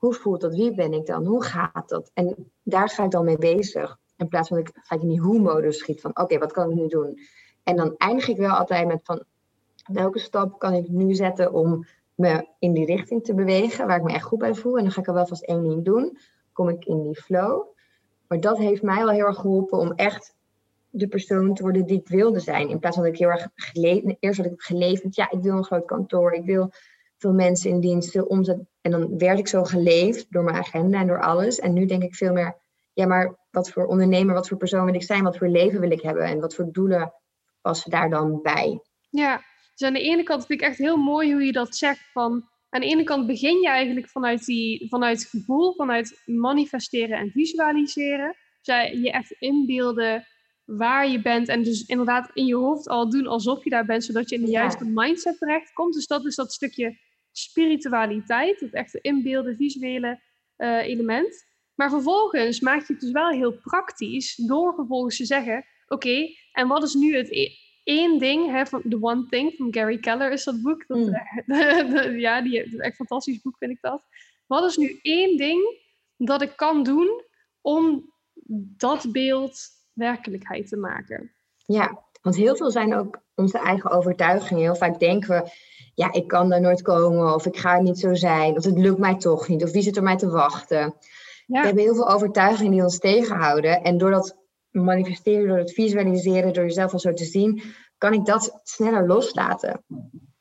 [0.00, 0.54] Hoe voelt dat?
[0.54, 1.26] Wie ben ik dan?
[1.26, 2.10] Hoe gaat dat?
[2.14, 3.98] En daar ga ik dan mee bezig.
[4.16, 6.76] In plaats van ik ga ik in die hoe-modus schiet van oké, wat kan ik
[6.76, 7.18] nu doen?
[7.62, 9.24] En dan eindig ik wel altijd met van
[9.92, 14.02] welke stap kan ik nu zetten om me in die richting te bewegen waar ik
[14.02, 14.76] me echt goed bij voel.
[14.76, 16.18] En dan ga ik er wel vast één ding doen.
[16.52, 17.62] Kom ik in die flow.
[18.28, 20.34] Maar dat heeft mij wel heel erg geholpen om echt
[20.90, 22.68] de persoon te worden die ik wilde zijn.
[22.68, 25.56] In plaats van dat ik heel erg geleefd, eerst had ik geleefd ja, ik wil
[25.56, 26.70] een groot kantoor, ik wil
[27.16, 28.60] veel mensen in dienst, veel omzet.
[28.80, 31.58] En dan werd ik zo geleefd door mijn agenda en door alles.
[31.58, 32.58] En nu denk ik veel meer,
[32.92, 35.90] ja, maar wat voor ondernemer, wat voor persoon wil ik zijn, wat voor leven wil
[35.90, 37.12] ik hebben en wat voor doelen
[37.60, 38.80] passen daar dan bij?
[39.10, 39.42] Ja,
[39.74, 42.10] dus aan de ene kant vind ik echt heel mooi hoe je dat zegt.
[42.12, 47.30] Van, aan de ene kant begin je eigenlijk vanuit, die, vanuit gevoel, vanuit manifesteren en
[47.30, 48.36] visualiseren.
[48.62, 50.26] Dus je echt inbeelden
[50.64, 54.04] waar je bent en dus inderdaad in je hoofd al doen alsof je daar bent,
[54.04, 55.94] zodat je in de juiste mindset terechtkomt.
[55.94, 56.98] Dus dat is dat stukje
[57.40, 60.20] spiritualiteit, het echte inbeelden, visuele
[60.56, 61.48] uh, element.
[61.74, 66.68] Maar vervolgens maak je het dus wel heel praktisch door vervolgens te zeggen: Oké, en
[66.68, 70.32] wat is nu het e-, één ding, hè, van The One Thing van Gary Keller
[70.32, 70.86] is dat boek.
[70.86, 70.98] Dat,
[71.46, 72.18] mm.
[72.18, 74.04] ja, die, dat is echt een fantastisch boek, vind ik dat.
[74.46, 75.78] Wat is nu één ding
[76.16, 77.24] dat ik kan doen
[77.60, 78.12] om
[78.76, 81.32] dat beeld werkelijkheid te maken?
[81.66, 84.62] Ja, want heel veel zijn ook onze eigen overtuigingen.
[84.62, 85.50] Heel vaak denken we,
[85.94, 88.98] ja, ik kan daar nooit komen, of ik ga niet zo zijn, of het lukt
[88.98, 90.94] mij toch niet, of wie zit er mij te wachten.
[91.46, 93.82] We hebben heel veel overtuigingen die ons tegenhouden.
[93.82, 94.36] En door dat
[94.70, 97.62] manifesteren, door het visualiseren, door jezelf al zo te zien,
[97.98, 99.84] kan ik dat sneller loslaten.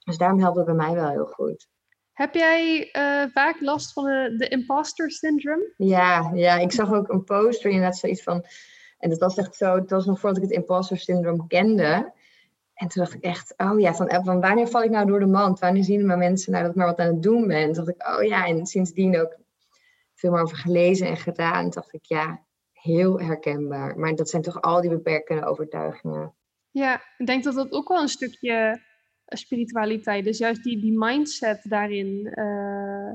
[0.03, 1.67] Dus daarom helpt het bij mij wel heel goed.
[2.13, 5.73] Heb jij uh, vaak last van de, de imposter syndrome?
[5.77, 8.45] Ja, ja, ik zag ook een post waarin inderdaad zoiets van...
[8.99, 12.13] En dat was echt zo, het was nog voordat ik het imposter syndroom kende.
[12.73, 15.25] En toen dacht ik echt, oh ja, van, van wanneer val ik nou door de
[15.25, 15.59] mand?
[15.59, 17.73] Wanneer zien mijn mensen nou dat ik maar wat aan het doen ben?
[17.73, 19.37] Toen dacht ik, oh ja, en sindsdien ook
[20.15, 21.61] veel meer over gelezen en gedaan.
[21.61, 23.99] Toen dacht ik, ja, heel herkenbaar.
[23.99, 26.33] Maar dat zijn toch al die beperkende overtuigingen.
[26.71, 28.81] Ja, ik denk dat dat ook wel een stukje
[29.25, 30.37] eh, spiritualiteit is.
[30.37, 32.31] Juist die, die mindset daarin.
[32.35, 33.11] Uh,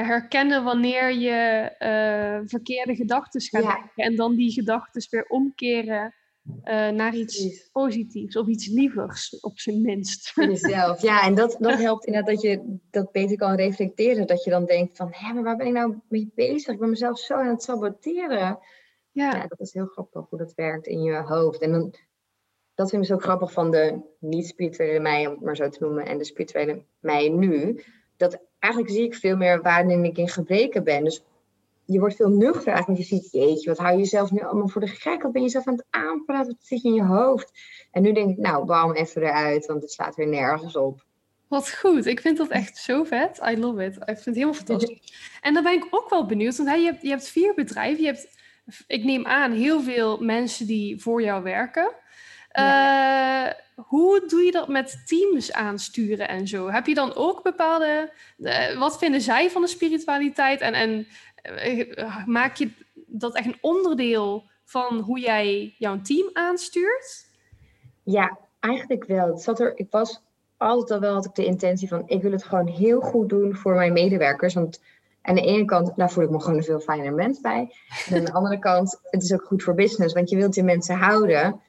[0.00, 3.74] herkennen wanneer je uh, verkeerde gedachten gaat ja.
[3.74, 3.90] denken.
[3.94, 9.80] En dan die gedachten weer omkeren uh, naar iets positiefs of iets lievers, op zijn
[9.80, 10.32] minst.
[10.34, 11.22] Jezelf, ja.
[11.22, 14.26] En dat, dat helpt inderdaad dat je dat beter kan reflecteren.
[14.26, 16.74] Dat je dan denkt van, hé, maar waar ben ik nou mee bezig?
[16.74, 18.58] Ik ben mezelf zo aan het saboteren.
[19.10, 19.34] Ja.
[19.34, 21.60] ja, dat is heel grappig hoe dat werkt in je hoofd.
[21.60, 21.94] En dan,
[22.74, 26.06] dat vind ik zo grappig van de niet-spirituele mij, om het maar zo te noemen,
[26.06, 27.82] en de spirituele mij nu.
[28.16, 31.04] Dat eigenlijk zie ik veel meer waarin ik in gebreken ben.
[31.04, 31.24] Dus
[31.84, 34.68] je wordt veel nuchter eigenlijk, want je ziet, jeetje, wat hou je jezelf nu allemaal
[34.68, 35.22] voor de gek?
[35.22, 36.46] Wat ben je zelf aan het aanpraten?
[36.46, 37.52] Wat zit je in je hoofd?
[37.90, 41.04] En nu denk ik, nou, bam, even eruit, want het slaat weer nergens op.
[41.48, 42.06] Wat goed.
[42.06, 43.40] Ik vind dat echt zo vet.
[43.50, 43.96] I love it.
[43.96, 45.30] Ik vind het helemaal fantastisch.
[45.40, 48.02] En dan ben ik ook wel benieuwd, want je, hebt, je hebt vier bedrijven.
[48.02, 48.28] Je hebt,
[48.86, 51.94] ik neem aan, heel veel mensen die voor jou werken.
[52.58, 56.70] Uh, hoe doe je dat met teams aansturen en zo?
[56.70, 58.12] Heb je dan ook bepaalde.
[58.38, 60.60] Uh, wat vinden zij van de spiritualiteit?
[60.60, 61.06] En, en
[61.66, 62.70] uh, maak je
[63.06, 67.26] dat echt een onderdeel van hoe jij jouw team aanstuurt?
[68.02, 69.26] Ja, eigenlijk wel.
[69.26, 70.22] Het zat er, ik was
[70.56, 73.54] altijd al wel had ik de intentie van ik wil het gewoon heel goed doen
[73.54, 74.54] voor mijn medewerkers.
[74.54, 74.80] Want
[75.22, 77.74] aan de ene kant, daar voel ik me gewoon een veel fijner mens bij.
[78.08, 80.62] En aan de andere kant, het is ook goed voor business, want je wilt die
[80.62, 81.60] mensen houden.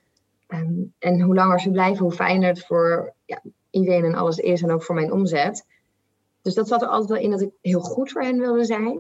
[0.54, 4.62] Ehm, en hoe langer ze blijven, hoe fijner het voor ja, iedereen en alles is
[4.62, 5.66] en ook voor mijn omzet.
[6.42, 9.00] Dus dat zat er altijd wel in dat ik heel goed voor hen wilde zijn.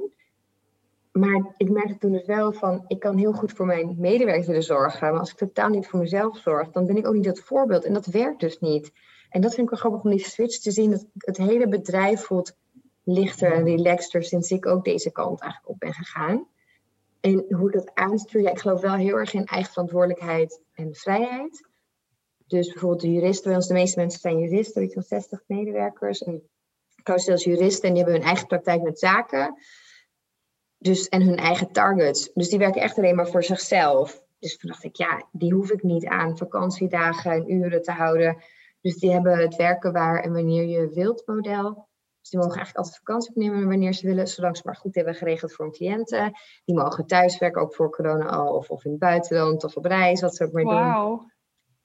[1.11, 5.11] Maar ik merkte toen dus wel van, ik kan heel goed voor mijn medewerkers zorgen.
[5.11, 7.83] Maar als ik totaal niet voor mezelf zorg, dan ben ik ook niet dat voorbeeld.
[7.83, 8.91] En dat werkt dus niet.
[9.29, 10.91] En dat vind ik wel grappig om die switch te zien.
[10.91, 12.55] Dat het hele bedrijf voelt
[13.03, 16.47] lichter en relaxter sinds ik ook deze kant eigenlijk op ben gegaan.
[17.25, 21.67] En hoe ik dat aanstuur, ik geloof wel heel erg in eigen verantwoordelijkheid en vrijheid.
[22.47, 26.21] Dus bijvoorbeeld de juristen, bij ons de meeste mensen zijn juristen, weet je 60 medewerkers.
[26.21, 26.49] En
[27.03, 29.57] hou zelfs juristen en die hebben hun eigen praktijk met zaken.
[30.77, 32.33] Dus, en hun eigen targets.
[32.33, 34.23] Dus die werken echt alleen maar voor zichzelf.
[34.39, 38.43] Dus toen dacht ik, ja, die hoef ik niet aan vakantiedagen en uren te houden.
[38.81, 41.87] Dus die hebben het werken waar en wanneer je wilt model.
[42.23, 45.15] Dus die mogen eigenlijk altijd vakantie opnemen wanneer ze willen, zolang ze maar goed hebben
[45.15, 46.31] geregeld voor hun cliënten.
[46.65, 50.21] Die mogen thuiswerken, ook voor corona al, of, of in het buitenland, of op reis,
[50.21, 51.19] wat ze ook maar wow.
[51.19, 51.31] doen.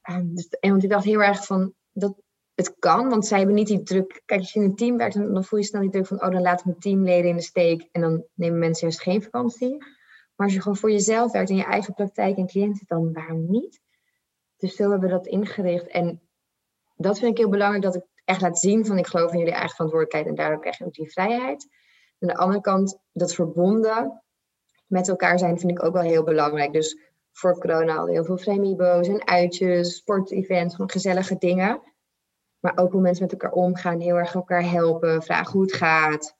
[0.02, 2.14] En, dus, en want ik dacht heel erg van, dat,
[2.54, 4.22] het kan, want zij hebben niet die druk.
[4.24, 6.30] Kijk, als je in een team werkt, dan, voel je snel die druk van, oh,
[6.30, 9.76] dan laat ik mijn teamleden in de steek en dan nemen mensen juist geen vakantie.
[10.34, 13.50] Maar als je gewoon voor jezelf werkt in je eigen praktijk en cliënten, dan waarom
[13.50, 13.80] niet?
[14.56, 15.86] Dus zo hebben we dat ingericht.
[15.86, 16.20] En
[16.96, 19.52] dat vind ik heel belangrijk, dat ik echt laat zien van ik geloof in jullie
[19.52, 21.68] eigen verantwoordelijkheid en daardoor krijg je ook die vrijheid.
[22.18, 24.22] Aan de andere kant, dat verbonden
[24.86, 26.72] met elkaar zijn vind ik ook wel heel belangrijk.
[26.72, 26.98] Dus
[27.32, 31.82] voor corona al heel veel framibo's en uitjes, sportevents, gewoon gezellige dingen.
[32.58, 36.36] Maar ook hoe mensen met elkaar omgaan, heel erg elkaar helpen, vragen hoe het gaat.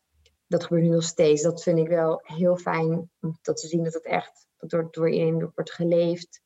[0.47, 1.43] Dat gebeurt nu nog steeds.
[1.43, 5.11] Dat vind ik wel heel fijn om dat te zien dat het echt door, door
[5.11, 6.41] iedereen wordt geleefd.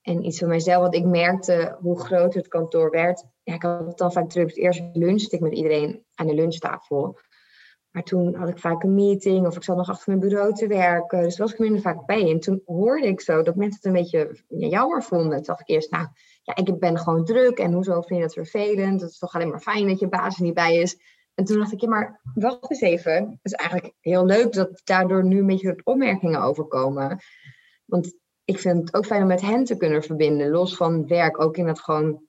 [0.00, 3.24] En iets van mijzelf, want ik merkte hoe groot het kantoor werd.
[3.44, 4.56] Ja, ik had het dan vaak druk.
[4.56, 7.18] Eerst lunchte ik met iedereen aan de lunchtafel.
[7.90, 10.66] Maar toen had ik vaak een meeting of ik zat nog achter mijn bureau te
[10.66, 11.22] werken.
[11.22, 12.30] Dus was ik minder vaak bij.
[12.30, 15.36] En toen hoorde ik zo dat mensen het een beetje jammer vonden.
[15.36, 16.06] Toen dacht ik eerst, nou,
[16.42, 17.58] ja, ik ben gewoon druk.
[17.58, 19.00] En hoezo vind je dat vervelend?
[19.00, 20.98] Het is toch alleen maar fijn dat je baas niet bij is.
[21.34, 23.12] En toen dacht ik, ja, maar wacht eens even.
[23.12, 27.18] Het is eigenlijk heel leuk dat daardoor nu een beetje opmerkingen overkomen.
[27.84, 31.40] Want ik vind het ook fijn om met hen te kunnen verbinden, los van werk,
[31.40, 32.22] ook in het gewoon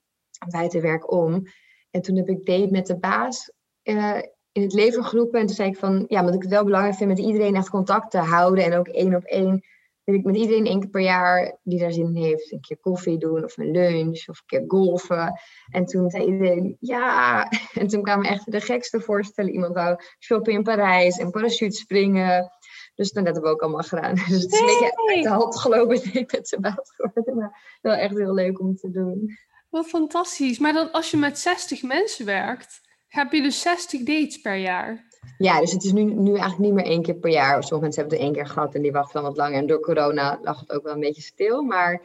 [0.51, 1.43] buiten werk om.
[1.91, 3.51] En toen heb ik date met de baas
[3.83, 5.39] uh, in het leven geroepen.
[5.39, 7.69] En toen zei ik van, ja, wat ik het wel belangrijk vind met iedereen echt
[7.69, 8.63] contact te houden.
[8.63, 9.63] En ook één op één
[10.05, 12.77] wil ik met iedereen één keer per jaar die daar zin in heeft, een keer
[12.77, 15.39] koffie doen of een lunch of een keer golfen.
[15.71, 17.47] En toen zei iedereen ja.
[17.73, 19.53] En toen kwamen echt de gekste voorstellen.
[19.53, 22.49] Iemand wou shoppen in Parijs en parachute springen.
[22.95, 24.15] Dus dat hebben we ook allemaal gedaan.
[24.29, 27.35] Dus het is een beetje uit de hand gelopen ik met z'n baas geworden.
[27.35, 29.37] Maar wel echt heel leuk om te doen.
[29.75, 30.59] Wat fantastisch.
[30.59, 35.07] Maar dan als je met 60 mensen werkt, heb je dus 60 dates per jaar?
[35.37, 37.63] Ja, dus het is nu, nu eigenlijk niet meer één keer per jaar.
[37.63, 39.57] Sommige mensen hebben het één keer gehad en die wachten dan wat langer.
[39.57, 41.61] En door corona lag het ook wel een beetje stil.
[41.61, 42.01] Maar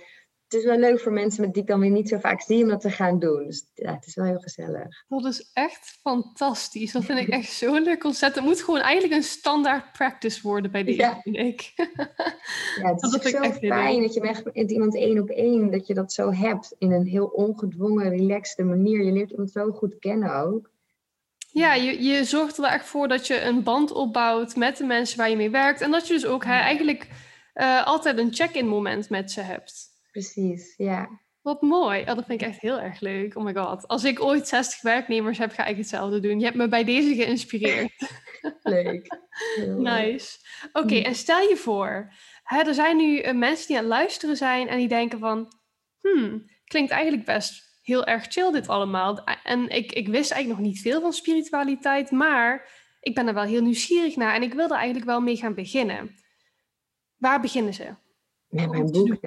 [0.51, 2.63] het is wel leuk voor mensen met die ik dan weer niet zo vaak zie
[2.63, 3.45] om dat te gaan doen.
[3.47, 5.05] Dus ja, het is wel heel gezellig.
[5.09, 6.93] Dat is echt fantastisch.
[6.93, 8.35] Dat vind ik echt zo leuk concept.
[8.35, 11.21] Het moet gewoon eigenlijk een standaard practice worden bij deze, ja.
[11.23, 11.73] vind ik.
[12.81, 15.87] Ja, het is dat zo fijn dat je echt met iemand één op één, dat
[15.87, 19.05] je dat zo hebt in een heel ongedwongen, relaxte manier.
[19.05, 20.71] Je leert iemand zo goed kennen ook.
[21.53, 25.19] Ja, je, je zorgt er echt voor dat je een band opbouwt met de mensen
[25.19, 25.81] waar je mee werkt.
[25.81, 27.09] En dat je dus ook hè, eigenlijk
[27.55, 29.90] uh, altijd een check-in moment met ze hebt.
[30.11, 31.21] Precies, ja.
[31.43, 32.01] Wat mooi.
[32.01, 33.37] Oh, dat vind ik echt heel erg leuk.
[33.37, 33.89] Oh my god.
[33.89, 36.39] Als ik ooit 60 werknemers heb, ga ik hetzelfde doen.
[36.39, 37.93] Je hebt me bij deze geïnspireerd.
[38.63, 39.19] leuk.
[39.77, 40.39] nice.
[40.73, 41.05] Oké, mm.
[41.05, 44.69] en stel je voor, hè, er zijn nu uh, mensen die aan het luisteren zijn
[44.69, 45.53] en die denken van,
[46.01, 49.25] hmm, klinkt eigenlijk best heel erg chill dit allemaal.
[49.45, 52.69] En ik, ik wist eigenlijk nog niet veel van spiritualiteit, maar
[53.01, 55.55] ik ben er wel heel nieuwsgierig naar en ik wil er eigenlijk wel mee gaan
[55.55, 56.15] beginnen.
[57.17, 57.95] Waar beginnen ze?
[58.51, 59.17] Met mijn boek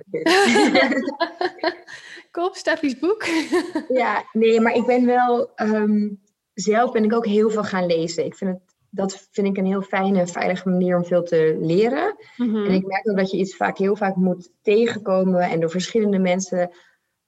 [2.33, 3.25] Koop Steffi's boek.
[4.01, 5.55] ja, nee, maar ik ben wel...
[5.55, 6.09] Ehm,
[6.53, 8.25] zelf ben ik ook heel veel gaan lezen.
[8.25, 12.15] Ik vind het, dat vind ik een heel fijne, veilige manier om veel te leren.
[12.37, 12.65] Mhm.
[12.65, 15.41] En ik merk ook dat je iets vaak heel vaak moet tegenkomen...
[15.41, 16.71] en door verschillende mensen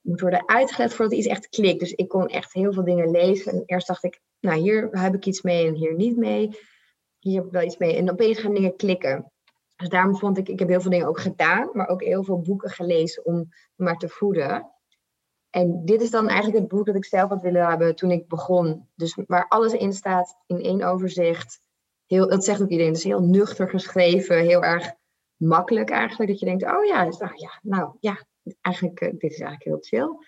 [0.02, 1.80] moet worden uitgelegd voordat iets echt klikt.
[1.80, 3.52] Dus ik kon echt heel veel dingen lezen.
[3.52, 6.50] En eerst dacht ik, nou hier heb ik iets mee en hier niet mee.
[7.20, 7.96] Hier heb ik wel iets mee.
[7.96, 9.32] En opeens gaan dingen klikken.
[9.76, 12.42] Dus daarom vond ik, ik heb heel veel dingen ook gedaan, maar ook heel veel
[12.42, 14.72] boeken gelezen om maar te voeden.
[15.50, 18.28] En dit is dan eigenlijk het boek dat ik zelf had willen hebben toen ik
[18.28, 18.90] begon.
[18.96, 21.62] Dus waar alles in staat in één overzicht.
[22.06, 22.92] Heel, dat zegt ook iedereen.
[22.92, 24.94] Het is heel nuchter geschreven, heel erg
[25.36, 26.30] makkelijk eigenlijk.
[26.30, 28.26] Dat je denkt, oh ja, dus, ja nou ja,
[28.62, 30.26] eigenlijk, uh, dit is eigenlijk heel chill.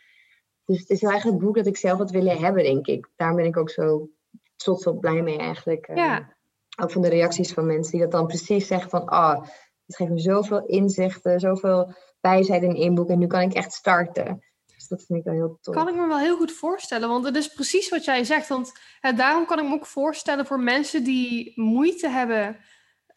[0.65, 3.10] Dus het is eigenlijk het boek dat ik zelf had willen hebben, denk ik.
[3.15, 4.10] Daar ben ik ook zo
[4.55, 5.88] trots op blij mee eigenlijk.
[5.88, 6.37] Uh, ja.
[6.82, 9.02] Ook van de reacties van mensen die dat dan precies zeggen van...
[9.02, 9.42] Oh,
[9.86, 13.10] het geeft me zoveel inzichten, zoveel wijsheid in één boek.
[13.10, 14.44] En nu kan ik echt starten.
[14.76, 15.76] Dus dat vind ik wel heel tof.
[15.76, 17.10] Kan ik me wel heel goed voorstellen.
[17.10, 18.48] Want het is precies wat jij zegt.
[18.48, 18.72] Want
[19.16, 22.58] daarom kan ik me ook voorstellen voor mensen die moeite hebben...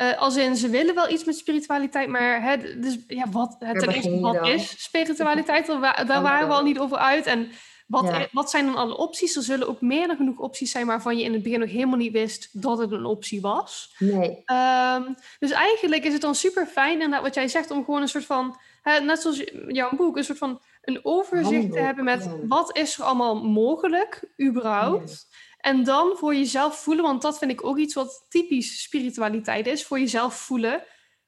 [0.00, 3.86] Uh, als in, ze willen wel iets met spiritualiteit, maar hè, dus, ja, wat, het
[3.86, 5.66] is, wat is spiritualiteit?
[5.66, 7.26] Daar, daar waren we al niet over uit.
[7.26, 7.48] En
[7.90, 9.36] wat, wat zijn dan alle opties?
[9.36, 11.96] Er zullen ook meer dan genoeg opties zijn waarvan je in het begin nog helemaal
[11.96, 13.94] niet wist dat het een optie was.
[13.98, 14.42] Nee.
[14.46, 18.08] Um, dus eigenlijk is het dan super fijn, inderdaad, wat jij zegt, om gewoon een
[18.08, 22.30] soort van, hè, net zoals jouw boek, een soort van een overzicht te hebben met
[22.48, 25.28] wat is er allemaal mogelijk, überhaupt.
[25.58, 29.84] En dan voor jezelf voelen, want dat vind ik ook iets wat typisch spiritualiteit is,
[29.84, 30.82] voor jezelf voelen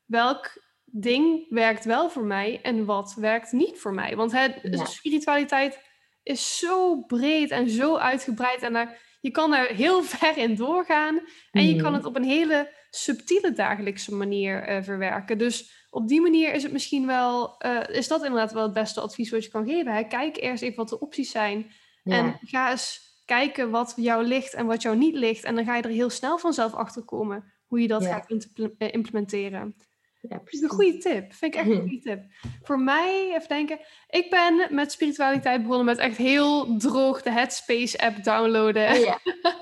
[0.05, 4.17] welk ding werkt wel voor mij en wat werkt niet voor mij.
[4.17, 4.49] Want hè,
[4.85, 5.79] spiritualiteit
[6.23, 8.63] is zo breed en zo uitgebreid.
[8.63, 11.21] En daar, je kan daar heel ver in doorgaan.
[11.51, 11.97] En je kan mm.
[11.97, 15.39] het op een hele subtiele dagelijkse manier uh, verwerken.
[15.39, 19.01] Dus op die manier is het misschien wel, uh, is dat inderdaad wel het beste
[19.01, 19.93] advies wat je kan geven.
[19.93, 20.05] Hè?
[20.05, 21.71] Kijk eerst even wat de opties zijn.
[22.05, 25.45] En ga eens kijken wat jou ligt en wat jou niet ligt.
[25.45, 28.31] En dan ga je er heel snel vanzelf achter komen hoe je dat gaat
[28.79, 29.77] eh, implementeren.
[30.29, 31.33] Ja, dat is een goede tip.
[31.33, 32.23] Vind ik echt een goede tip.
[32.63, 33.79] Voor mij, even denken.
[34.09, 38.91] Ik ben met spiritualiteit begonnen met echt heel droog de Headspace app downloaden.
[38.91, 39.19] Oh ja.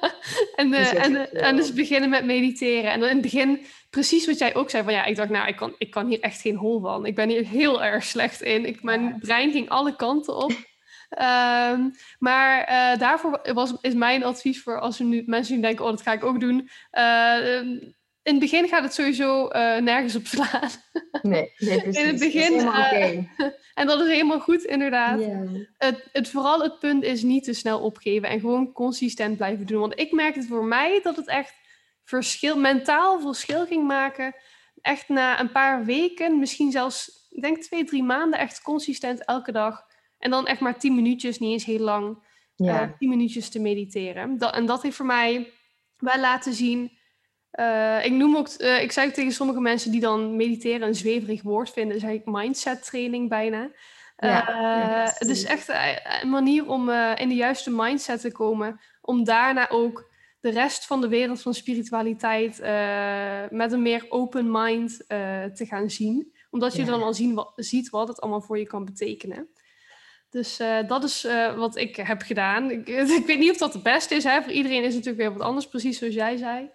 [0.57, 2.91] en, uh, en, en dus beginnen met mediteren.
[2.91, 4.85] En in het begin, precies wat jij ook zei.
[4.85, 7.07] Van ja, ik dacht, nou, ik kan, ik kan hier echt geen hol van.
[7.07, 8.67] Ik ben hier heel erg slecht in.
[8.67, 10.51] Ik, mijn brein ging alle kanten op.
[10.51, 11.91] Um,
[12.29, 15.91] maar uh, daarvoor was, is mijn advies voor als er nu mensen nu denken, oh,
[15.91, 16.69] dat ga ik ook doen.
[16.93, 17.91] Uh,
[18.23, 20.71] in het begin gaat het sowieso uh, nergens op slaan.
[21.23, 22.03] Nee, nee precies.
[22.03, 22.53] In het begin.
[22.53, 23.13] Uh,
[23.81, 25.21] en dat is helemaal goed, inderdaad.
[25.77, 29.81] Het, het, vooral het punt is niet te snel opgeven en gewoon consistent blijven doen.
[29.81, 31.55] Want ik merkte voor mij dat het echt
[32.05, 34.35] verschil, mentaal verschil ging maken.
[34.81, 39.53] Echt na een paar weken, misschien zelfs, ik denk twee, drie maanden, echt consistent elke
[39.53, 39.83] dag.
[40.19, 42.83] En dan echt maar tien minuutjes, niet eens heel lang, ja.
[42.83, 44.39] uh, tien minuutjes te mediteren.
[44.39, 45.53] Dat, en dat heeft voor mij
[45.97, 46.99] wel laten zien
[47.55, 51.43] uh, ik noem ook, uh, ik zei tegen sommige mensen die dan mediteren een zweverig
[51.43, 53.71] woord vinden, zeg ik mindset training bijna.
[54.17, 55.69] Ja, uh, het is echt
[56.23, 60.09] een manier om in de juiste mindset te komen, om daarna ook
[60.41, 62.59] de rest van de wereld van spiritualiteit
[63.51, 65.05] met een meer open mind
[65.55, 66.35] te gaan zien.
[66.51, 69.49] Omdat je dan al zien, wat, ziet wat het allemaal voor je kan betekenen.
[70.31, 72.71] Dus dat is wat ik heb gedaan.
[72.71, 72.89] Ik,
[73.21, 74.25] ik, weet niet of dat het beste is.
[74.25, 74.43] Hè?
[74.43, 76.71] Voor iedereen is het natuurlijk weer wat anders, precies zoals jij zei.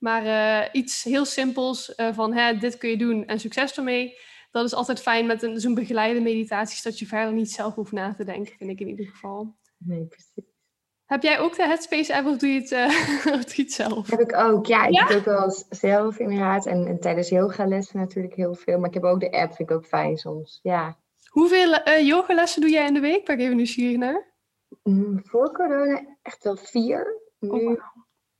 [0.00, 4.18] Maar uh, iets heel simpels uh, van hè, dit kun je doen en succes ermee.
[4.50, 7.92] Dat is altijd fijn met een, zo'n begeleide meditatie, zodat je verder niet zelf hoeft
[7.92, 9.54] na te denken, vind ik in ieder geval.
[9.78, 10.48] Nee, precies.
[11.04, 12.70] Heb jij ook de Headspace app of doe je het,
[13.26, 14.10] uh, doe je het zelf?
[14.10, 14.86] Heb ik ook, ja.
[14.86, 15.06] Ik ja?
[15.06, 16.66] doe het ook wel zelf inderdaad.
[16.66, 18.78] En, en tijdens yogalessen natuurlijk heel veel.
[18.78, 20.60] Maar ik heb ook de app, vind ik ook fijn soms.
[20.62, 20.98] Ja.
[21.28, 23.24] Hoeveel uh, yogalessen doe jij in de week?
[23.24, 24.32] Ben ik even nieuwsgierig naar.
[24.82, 27.20] Mm, voor corona echt wel vier.
[27.38, 27.80] Nu, oh,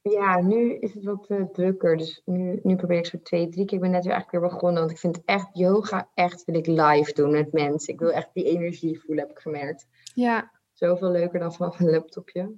[0.03, 1.97] Ja, nu is het wat uh, drukker.
[1.97, 3.77] Dus nu, nu probeer ik zo twee, drie keer.
[3.77, 4.79] Ik ben net weer eigenlijk weer begonnen.
[4.79, 7.95] Want ik vind echt yoga echt wil ik live doen met mensen.
[7.95, 9.87] Ik wil echt die energie voelen, heb ik gemerkt.
[10.15, 10.51] Ja.
[10.73, 12.57] Zoveel leuker dan vanaf een laptopje.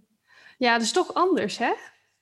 [0.58, 1.72] Ja, dat is toch anders, hè?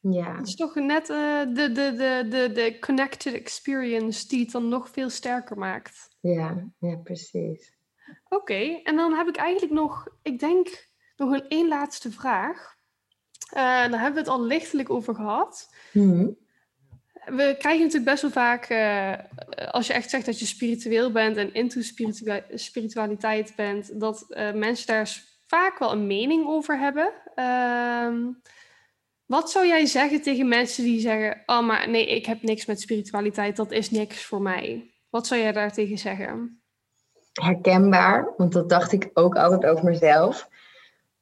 [0.01, 0.37] Ja.
[0.37, 4.69] Het is toch net uh, de, de, de, de, de connected experience die het dan
[4.69, 6.17] nog veel sterker maakt.
[6.21, 7.79] Ja, ja precies.
[8.29, 12.79] Oké, en dan heb ik eigenlijk nog, ik denk, nog een één laatste vraag.
[13.53, 15.69] Uh, daar hebben we het al lichtelijk over gehad.
[15.93, 16.37] Mm
[17.25, 19.13] We krijgen natuurlijk best wel vaak, uh,
[19.71, 21.81] als je echt zegt dat je spiritueel bent en into
[22.55, 27.13] spiritualiteit bent, dat uh, mensen daar vaak wel een mening over hebben.
[27.35, 28.17] Ehm,
[29.27, 32.81] wat zou jij zeggen tegen mensen die zeggen: Oh, maar nee, ik heb niks met
[32.81, 34.91] spiritualiteit, dat is niks voor mij?
[35.11, 36.63] Wat zou jij daar tegen zeggen?
[37.33, 40.49] Herkenbaar, want dat dacht ik ook altijd over mezelf.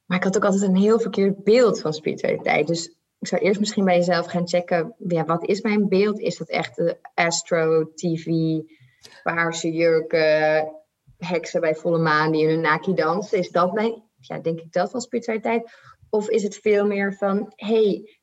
[0.08, 2.66] Maar ik had ook altijd een heel verkeerd beeld van spiritualiteit.
[2.66, 2.86] Dus
[3.18, 6.18] ik zou eerst misschien bij jezelf gaan checken: ja, wat is mijn beeld?
[6.18, 8.26] Is dat echt de astro, TV,
[9.22, 10.72] paarse jurken,
[11.16, 13.38] heksen bij volle maan die in hun naki dansen?
[13.38, 15.70] Is dat mijn, ja, denk ik dat van spiritualiteit?
[16.10, 18.18] Of is het veel meer van, hey,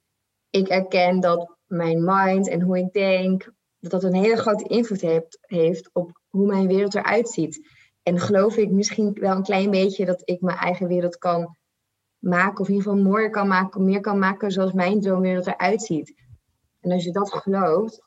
[0.50, 5.02] ik erken dat mijn mind en hoe ik denk, dat dat een hele grote invloed
[5.02, 7.68] heeft, heeft op hoe mijn wereld eruit ziet.
[8.04, 11.58] En geloof ik misschien wel een klein beetje dat ik mijn eigen wereld kan
[12.26, 15.82] maken, of in ieder geval mooier kan maken, meer kan maken zoals mijn droomwereld eruit
[15.82, 16.14] ziet.
[16.82, 18.02] En als je dat gelooft,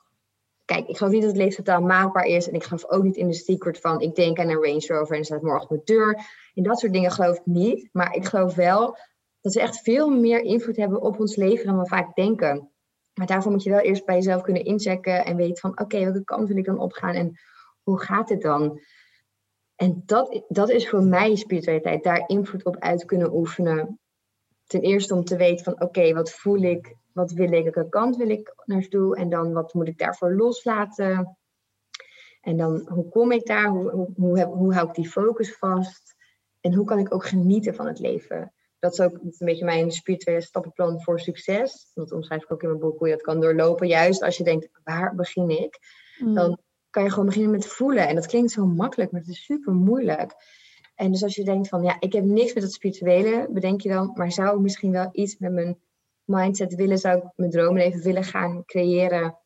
[0.65, 2.47] kijk, ik geloof niet dat het leven totaal maakbaar is.
[2.47, 5.15] En ik geloof ook niet in de secret van ik denk aan een Range Rover
[5.15, 6.25] en staat morgen op mijn deur.
[6.53, 7.89] En dat soort dingen geloof ik niet.
[7.91, 8.97] Maar ik geloof wel
[9.41, 12.69] dat we echt veel meer invloed hebben op ons leven dan we vaak denken.
[13.13, 16.23] Maar daarvoor moet je wel eerst bij jezelf kunnen inchecken en weten van oké, welke
[16.23, 17.39] kant wil ik dan opgaan en
[17.83, 18.79] hoe gaat het dan?
[19.75, 23.99] En dat, dat is voor mij spiritualiteit, daar invloed op uit kunnen oefenen.
[24.69, 28.15] Ten eerste om te weten van oké, wat voel ik, wat wil ik, welke kant
[28.15, 31.37] wil ik naartoe en dan wat moet ik daarvoor loslaten.
[32.41, 36.15] En dan hoe kom ik daar, hoe, hoe, hoe, hoe hou ik die focus vast
[36.61, 39.91] en hoe kan ik ook genieten van het leven dat is ook een beetje mijn
[39.91, 41.91] spirituele stappenplan voor succes.
[41.93, 43.87] Dat omschrijf ik ook in mijn boek hoe je dat kan doorlopen.
[43.87, 45.79] Juist als je denkt, waar begin ik?
[46.19, 46.33] Mm.
[46.33, 46.57] Dan
[46.89, 48.07] kan je gewoon beginnen met voelen.
[48.07, 50.33] En dat klinkt zo makkelijk, maar het is super moeilijk.
[50.99, 53.89] En dus als je denkt van, ja, ik heb niks met het spirituele, bedenk je
[53.89, 55.79] dan, maar zou ik misschien wel iets met mijn
[56.23, 59.37] mindset willen, zou ik mijn dromen even willen gaan creëren?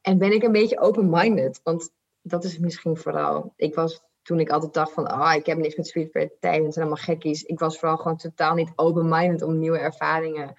[0.00, 1.60] En ben ik een beetje open-minded?
[1.62, 1.90] Want
[2.22, 3.52] dat is misschien vooral.
[3.56, 6.86] Ik was toen ik altijd dacht van, ah, ik heb niks met spiritualiteit, het zijn
[6.86, 7.42] allemaal gekkies.
[7.42, 10.54] Ik was vooral gewoon totaal niet open-minded om nieuwe ervaringen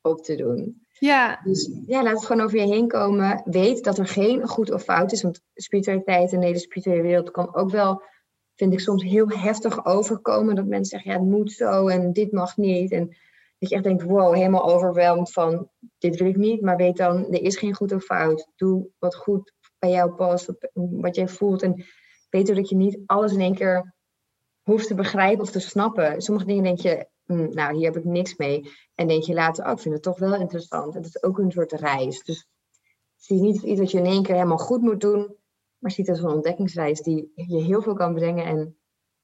[0.00, 0.86] op te doen.
[0.98, 1.40] Ja.
[1.44, 3.42] Dus ja, laat het gewoon over je heen komen.
[3.44, 7.30] Weet dat er geen goed of fout is, want spiritualiteit en de hele spirituele wereld
[7.30, 8.02] kan ook wel,
[8.54, 10.54] vind ik soms heel heftig overkomen.
[10.54, 12.92] Dat mensen zeggen, ja, het moet zo en dit mag niet.
[12.92, 13.06] En
[13.58, 16.60] dat je echt denkt, wow, helemaal overweldigd van, dit wil ik niet.
[16.60, 18.48] Maar weet dan, er is geen goed of fout.
[18.56, 21.62] Doe wat goed bij jou past, wat jij voelt.
[21.62, 21.84] En
[22.30, 23.94] weet dat je niet alles in één keer
[24.62, 26.22] hoeft te begrijpen of te snappen.
[26.22, 28.70] Sommige dingen denk je, hm, nou, hier heb ik niks mee.
[28.94, 30.94] En denk je later, oh, ik vind het toch wel interessant.
[30.94, 32.22] En dat is ook een soort reis.
[32.22, 32.46] Dus
[33.16, 35.36] zie niet iets wat je in één keer helemaal goed moet doen,
[35.82, 38.76] maar zie het als een ontdekkingsreis die je heel veel kan brengen en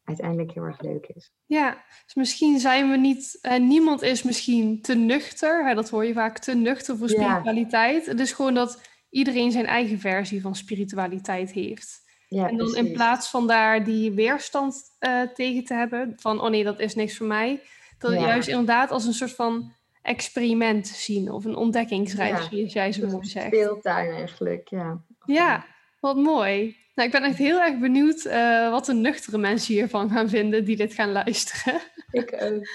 [0.04, 1.32] uiteindelijk heel erg leuk is.
[1.46, 6.04] Ja, dus misschien zijn we niet, eh, niemand is misschien te nuchter, hè, dat hoor
[6.04, 8.06] je vaak, te nuchter voor spiritualiteit.
[8.06, 8.80] Het is gewoon dat
[9.10, 12.06] iedereen zijn eigen versie van spiritualiteit heeft.
[12.28, 16.50] Ja, en dan in plaats van daar die weerstand uh, tegen te hebben, van oh
[16.50, 17.62] nee, dat is niks voor mij,
[17.98, 18.18] dat ja.
[18.18, 23.06] juist inderdaad als een soort van experiment zien of een ontdekkingsreis, ja, zoals jij zo
[23.06, 23.46] mooi zegt.
[23.46, 25.02] Speeltuin eigenlijk, ja.
[25.24, 25.66] Ja,
[26.00, 26.76] wat mooi.
[26.94, 30.64] Nou, ik ben echt heel erg benieuwd uh, wat de nuchtere mensen hiervan gaan vinden
[30.64, 31.80] die dit gaan luisteren.
[32.10, 32.66] Ik ook.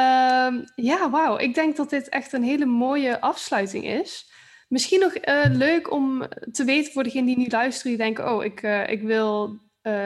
[0.00, 1.38] um, ja, wauw.
[1.38, 4.30] Ik denk dat dit echt een hele mooie afsluiting is.
[4.68, 8.44] Misschien nog uh, leuk om te weten voor degenen die nu luisteren, die denken, oh,
[8.44, 9.60] ik, uh, ik wil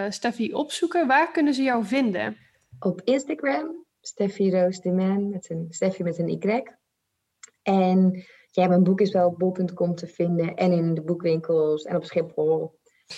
[0.09, 1.07] Steffi opzoeken.
[1.07, 2.37] Waar kunnen ze jou vinden?
[2.79, 6.63] Op Instagram, Steffi Roos de Man, met een Steffi met een Y.
[7.63, 8.25] En
[8.57, 12.05] ja, mijn boek is wel op bol.com te vinden en in de boekwinkels en op
[12.05, 12.75] Schiphol.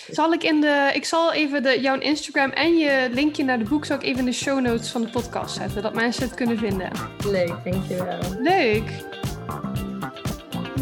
[0.09, 0.91] Zal ik in de.
[0.93, 4.19] Ik zal even de, jouw Instagram en je linkje naar de boek zal ik even
[4.19, 6.91] in de show notes van de podcast zetten, dat mensen het kunnen vinden.
[7.25, 8.19] Leuk, dankjewel.
[8.39, 9.08] Leuk.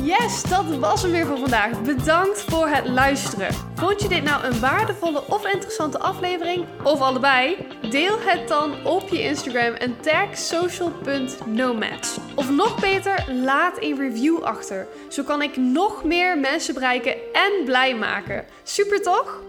[0.07, 1.81] Yes, dat was hem weer voor vandaag.
[1.81, 3.53] Bedankt voor het luisteren.
[3.75, 6.65] Vond je dit nou een waardevolle of interessante aflevering?
[6.83, 7.67] Of allebei?
[7.89, 12.17] Deel het dan op je Instagram en tag social.nomads.
[12.35, 14.87] Of nog beter, laat een review achter.
[15.09, 18.45] Zo kan ik nog meer mensen bereiken en blij maken.
[18.63, 19.41] Super toch?